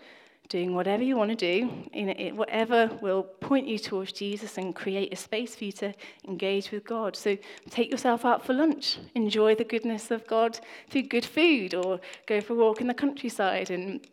doing 0.51 0.75
whatever 0.75 1.03
you 1.03 1.17
want 1.17 1.31
to 1.31 1.37
do, 1.37 1.71
in 1.93 2.37
whatever 2.37 2.91
will 3.01 3.23
point 3.23 3.69
you 3.69 3.79
towards 3.79 4.13
Jesus 4.13 4.59
and 4.59 4.75
create 4.75 5.13
a 5.13 5.17
space 5.17 5.55
for 5.55 5.65
you 5.65 5.73
to 5.73 5.95
engage 6.27 6.73
with 6.73 6.85
God. 6.85 7.17
So 7.17 7.39
take 7.71 7.91
yourself 7.91 8.25
out 8.25 8.45
for 8.45 8.53
lunch, 8.53 8.99
enjoy 9.15 9.55
the 9.55 9.65
goodness 9.65 10.11
of 10.11 10.27
God 10.27 10.59
through 10.91 11.05
good 11.05 11.25
food, 11.25 11.73
or 11.73 12.01
go 12.27 12.41
for 12.41 12.55
a 12.55 12.57
walk 12.57 12.81
in 12.81 12.89
the 12.89 12.95
countryside, 12.95 13.71
and 13.71 14.05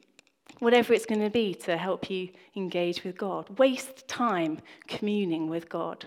whatever 0.60 0.94
it's 0.94 1.08
going 1.08 1.22
to 1.22 1.32
be 1.32 1.56
to 1.56 1.76
help 1.76 2.10
you 2.10 2.30
engage 2.56 3.04
with 3.04 3.18
God. 3.18 3.58
Waste 3.58 4.08
time 4.08 4.60
communing 4.88 5.50
with 5.50 5.68
God. 5.68 6.06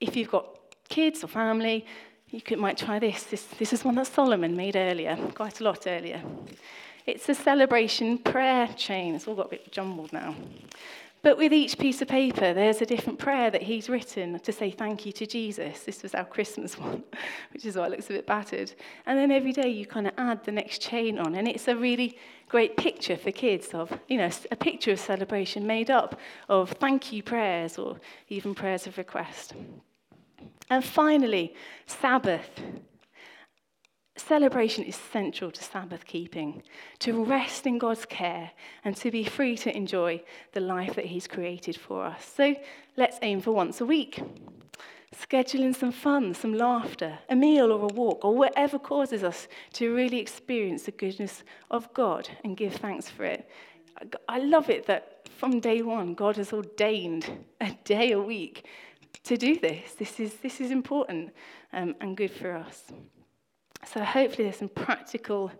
If 0.00 0.16
you've 0.16 0.30
got 0.30 0.58
kids 0.88 1.22
or 1.22 1.28
family, 1.28 1.84
you 2.30 2.40
could, 2.40 2.58
might 2.58 2.78
try 2.78 2.98
this. 2.98 3.24
this. 3.24 3.42
This 3.58 3.74
is 3.74 3.84
one 3.84 3.96
that 3.96 4.06
Solomon 4.06 4.56
made 4.56 4.74
earlier, 4.74 5.16
quite 5.34 5.60
a 5.60 5.64
lot 5.64 5.86
earlier. 5.86 6.22
It's 7.10 7.28
a 7.28 7.34
celebration 7.34 8.18
prayer 8.18 8.68
chain. 8.76 9.16
It's 9.16 9.26
all 9.26 9.34
got 9.34 9.46
a 9.46 9.50
bit 9.50 9.72
jumbled 9.72 10.12
now. 10.12 10.36
But 11.22 11.36
with 11.36 11.52
each 11.52 11.76
piece 11.76 12.00
of 12.00 12.06
paper, 12.06 12.54
there's 12.54 12.80
a 12.80 12.86
different 12.86 13.18
prayer 13.18 13.50
that 13.50 13.62
he's 13.62 13.88
written 13.88 14.38
to 14.38 14.52
say 14.52 14.70
thank 14.70 15.04
you 15.04 15.10
to 15.12 15.26
Jesus. 15.26 15.82
This 15.82 16.04
was 16.04 16.14
our 16.14 16.24
Christmas 16.24 16.78
one, 16.86 17.02
which 17.52 17.66
is 17.66 17.74
why 17.74 17.86
it 17.86 17.90
looks 17.90 18.08
a 18.10 18.12
bit 18.12 18.28
battered. 18.28 18.72
And 19.06 19.18
then 19.18 19.32
every 19.32 19.52
day 19.52 19.68
you 19.68 19.86
kind 19.86 20.06
of 20.06 20.12
add 20.18 20.44
the 20.44 20.52
next 20.52 20.82
chain 20.82 21.18
on. 21.18 21.34
And 21.34 21.48
it's 21.48 21.66
a 21.66 21.74
really 21.74 22.16
great 22.48 22.76
picture 22.76 23.16
for 23.16 23.32
kids 23.32 23.70
of, 23.74 23.92
you 24.06 24.16
know, 24.16 24.30
a 24.52 24.56
picture 24.56 24.92
of 24.92 25.00
celebration 25.00 25.66
made 25.66 25.90
up 25.90 26.18
of 26.48 26.70
thank 26.78 27.12
you 27.12 27.24
prayers 27.24 27.76
or 27.76 27.98
even 28.28 28.54
prayers 28.54 28.86
of 28.86 28.98
request. 28.98 29.52
And 30.70 30.84
finally, 30.84 31.54
Sabbath. 31.86 32.50
Celebration 34.20 34.84
is 34.84 34.96
central 34.96 35.50
to 35.50 35.62
Sabbath 35.62 36.04
keeping, 36.04 36.62
to 37.00 37.24
rest 37.24 37.66
in 37.66 37.78
God's 37.78 38.04
care 38.04 38.52
and 38.84 38.96
to 38.96 39.10
be 39.10 39.24
free 39.24 39.56
to 39.56 39.74
enjoy 39.74 40.22
the 40.52 40.60
life 40.60 40.94
that 40.94 41.06
He's 41.06 41.26
created 41.26 41.76
for 41.76 42.04
us. 42.04 42.32
So 42.36 42.54
let's 42.96 43.18
aim 43.22 43.40
for 43.40 43.52
once 43.52 43.80
a 43.80 43.86
week. 43.86 44.22
Schedule 45.18 45.62
in 45.62 45.74
some 45.74 45.90
fun, 45.90 46.34
some 46.34 46.54
laughter, 46.54 47.18
a 47.28 47.34
meal 47.34 47.72
or 47.72 47.82
a 47.90 47.94
walk, 47.94 48.24
or 48.24 48.36
whatever 48.36 48.78
causes 48.78 49.24
us 49.24 49.48
to 49.72 49.94
really 49.94 50.18
experience 50.18 50.84
the 50.84 50.92
goodness 50.92 51.42
of 51.70 51.92
God 51.92 52.28
and 52.44 52.56
give 52.56 52.74
thanks 52.74 53.08
for 53.08 53.24
it. 53.24 53.48
I 54.28 54.38
love 54.38 54.70
it 54.70 54.86
that 54.86 55.28
from 55.36 55.58
day 55.58 55.82
one, 55.82 56.14
God 56.14 56.36
has 56.36 56.52
ordained 56.52 57.28
a 57.60 57.72
day 57.84 58.12
a 58.12 58.20
week 58.20 58.66
to 59.24 59.36
do 59.36 59.58
this. 59.58 59.94
This 59.94 60.20
is, 60.20 60.34
this 60.36 60.60
is 60.60 60.70
important 60.70 61.30
um, 61.72 61.96
and 62.00 62.16
good 62.16 62.30
for 62.30 62.52
us. 62.52 62.84
So 63.84 64.04
hopefully 64.04 64.44
there's 64.44 64.58
some 64.58 64.68
practical 64.68 65.50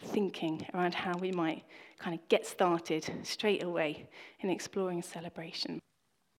thinking 0.00 0.66
around 0.74 0.94
how 0.94 1.16
we 1.18 1.32
might 1.32 1.64
kind 1.98 2.14
of 2.18 2.28
get 2.28 2.46
started 2.46 3.10
straight 3.22 3.62
away 3.62 4.08
in 4.40 4.50
exploring 4.50 5.02
celebration. 5.02 5.80